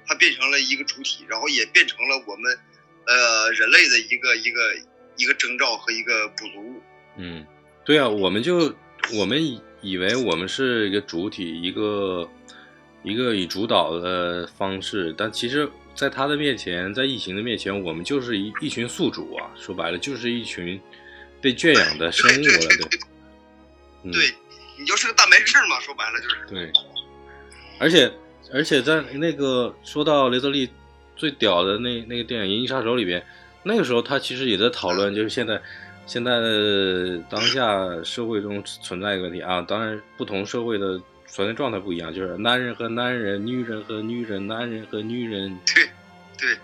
[0.06, 2.58] 它变成了一个主体，然后也变成了我们
[3.06, 4.76] 呃人类的一个一个
[5.16, 6.82] 一个征兆和一个补足物。
[7.16, 7.46] 嗯，
[7.88, 8.70] 对啊，我们就
[9.14, 12.28] 我们以以为我们是一个主体，一个
[13.02, 20.78] 一个以主导的方式，但其实，在他的面前，在异形的面前，我们就是一一群宿主啊，说白了就是一群
[21.40, 23.00] 被圈养的生物了，对，
[24.02, 24.34] 嗯、对
[24.78, 26.36] 你就是个蛋白质嘛，说白了就是。
[26.46, 26.70] 对，
[27.80, 28.12] 而且
[28.52, 30.68] 而且在那个说到雷德利
[31.16, 33.24] 最屌的那那个电影《银翼杀手》里边，
[33.62, 35.58] 那个时候他其实也在讨论，就是现在
[36.08, 45.84] 现在的当下社会中存在一个问题啊，当然不同社会的存在状态不一样，就是男人和男人，女人和女人，男人和女人，对，
[46.38, 46.56] 对，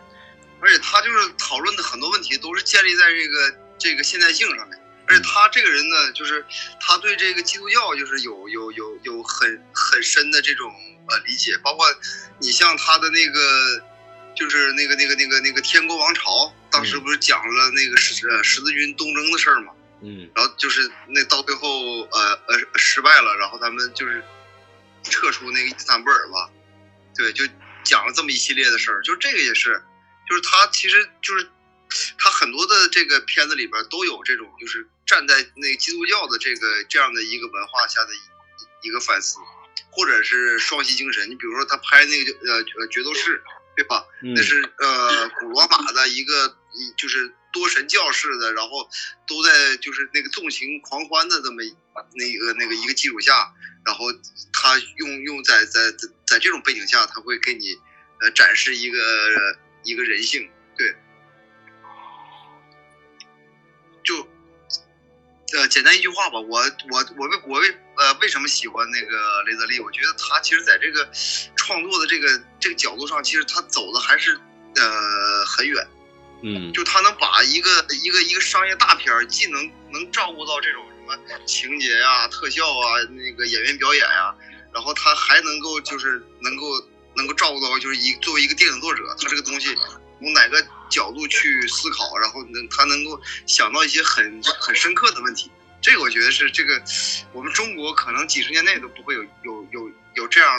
[0.61, 4.79] 而且他就是讨论的很多问题都是建立在这个这个现代性上面。
[5.07, 6.43] 而且他这个人呢，就是
[6.81, 10.73] 他对这个基督教就是有有有有很很深的这种
[11.11, 11.85] 呃理解，包括
[12.41, 13.85] 你像他的那个
[14.35, 19.73] 就是那个那个那个那个天国王朝，当时不是讲了那个十呃十字军东征的事儿吗？
[20.03, 24.23] 嗯然后就是那到最后呃呃失败了，然后他们就是
[25.03, 26.51] 撤出那个伊斯坦布尔吧，
[27.17, 27.45] 对，就
[27.85, 29.83] 讲了这么一系列的事儿，就这个也是，
[30.29, 31.49] 就是他其实就是
[32.19, 39.39] 他很多的这个片子里边都有这种就是站在那个基督教的这个这样的一个文化下的一一个反思，
[39.91, 43.43] 或者是双栖精神，你比如说他拍那个呃呃决斗士，
[43.77, 44.05] 对吧？
[44.23, 48.89] 嗯那是呃古罗马的一个一就是多神教式的，然后
[49.27, 51.63] 都在就是那个纵情狂欢的这么
[52.15, 53.53] 那个那个一个基础下，
[53.85, 54.07] 然后
[54.53, 57.77] 他用用在在在在这种背景下，他会给你
[58.21, 58.99] 呃展示一个
[59.83, 60.97] 一个人性，对，
[64.03, 64.27] 就
[65.53, 66.59] 呃简单一句话吧，我
[66.91, 67.69] 我我为我为
[67.99, 69.79] 呃为什么喜欢那个雷德利？
[69.79, 71.09] 我觉得他其实在这个
[71.55, 74.41] 创作的这个这个角度上，其实他走的还是
[74.77, 75.87] 呃很远。
[76.47, 77.71] 嗯就他能把一个
[78.03, 84.35] 一个一个商业大片儿，既能能照顾到这种什么情节呀、特效啊、那个演员表演啊、
[84.73, 86.65] 然后他还能够就是能够
[87.15, 89.75] 能够照顾到就是一作为一个电影作者，他这个东西
[90.19, 95.51] 从哪个角度去思考，然后能他能够想到一些很很深刻的问题。
[95.81, 96.83] 这个我觉得是这个
[97.33, 100.51] 我们中国可能几十年内都不会有有有有这样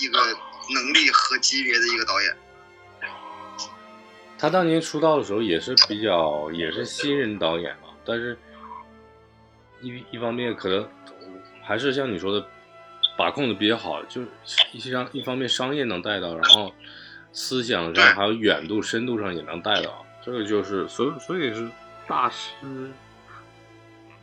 [0.00, 0.36] 一个
[0.74, 2.36] 能力和级别的一个导演。
[4.38, 8.38] 他当年出道的时候也是比较也是新人导演嘛，但是
[9.80, 10.88] 一一方面可能
[11.60, 12.46] 还是像你说的
[13.16, 14.28] 把控的比较好，就是
[14.72, 16.72] 一商一方面商业能带到，然后
[17.32, 21.68] 思想上还有远度深度上也能带到，这个就是所以所以是
[22.06, 22.92] 大师，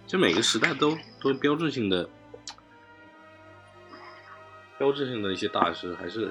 [0.08, 2.10] 就每个时代都都标志性的
[4.78, 6.30] 标志性的一些大师还是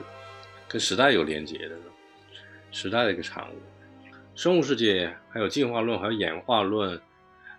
[0.69, 1.77] 跟时代有连接的，
[2.71, 3.55] 时代的一个产物。
[4.35, 7.01] 生物世界，还有进化论，还有演化论，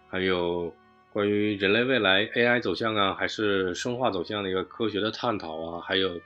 [0.10, 0.74] 还有
[1.14, 6.20] 关于人类未来 AI 走向啊，还是生化走向的一个科学的探讨啊，还有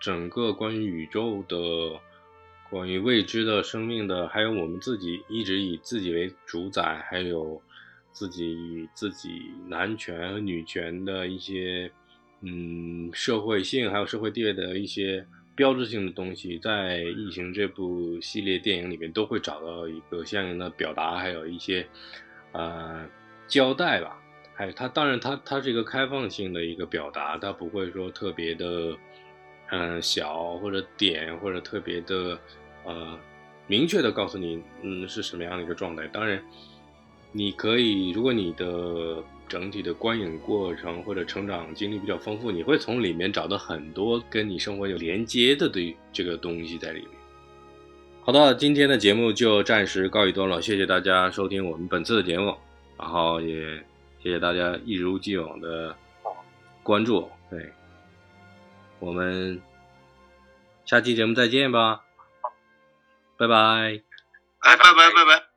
[0.00, 1.98] 整个关于宇宙的、
[2.70, 7.60] 关于未知的生命的，还有我们自己一直以自己为主宰，还有
[8.12, 11.90] 自己以自己男权和女权的一些
[12.46, 21.84] 嗯社会性还有社会地位的一些标志性的东西，在《异形》这部系列电影里面都会找到一个相应的表达，还有一些
[22.52, 23.04] 呃
[23.48, 24.22] 交代吧。
[24.54, 28.96] 还有它，当然它它是一个开放性的一个表达，它不会说特别的
[29.70, 32.38] 嗯小或者点或者特别的
[32.84, 33.18] 呃
[33.66, 36.06] 明确的告诉你嗯是什么样的一个状态。
[36.08, 36.42] 当然，
[37.32, 47.10] 你可以如果你的整体的观影过程或者成长经历比较丰富，你会从里面找到很多跟你生活有连接的对这个东西在里面。
[48.22, 52.56] 好的，今天的节目就暂时告一段落，谢谢大家收听我们本次的节目，
[52.98, 53.76] 然后也
[54.20, 55.96] 谢谢大家一如既往的
[56.82, 57.30] 关注。
[57.48, 57.70] 对，
[58.98, 59.60] 我们
[60.84, 62.02] 下期节目再见吧，
[63.36, 63.54] 拜拜。
[64.58, 65.55] 哎，拜拜拜拜。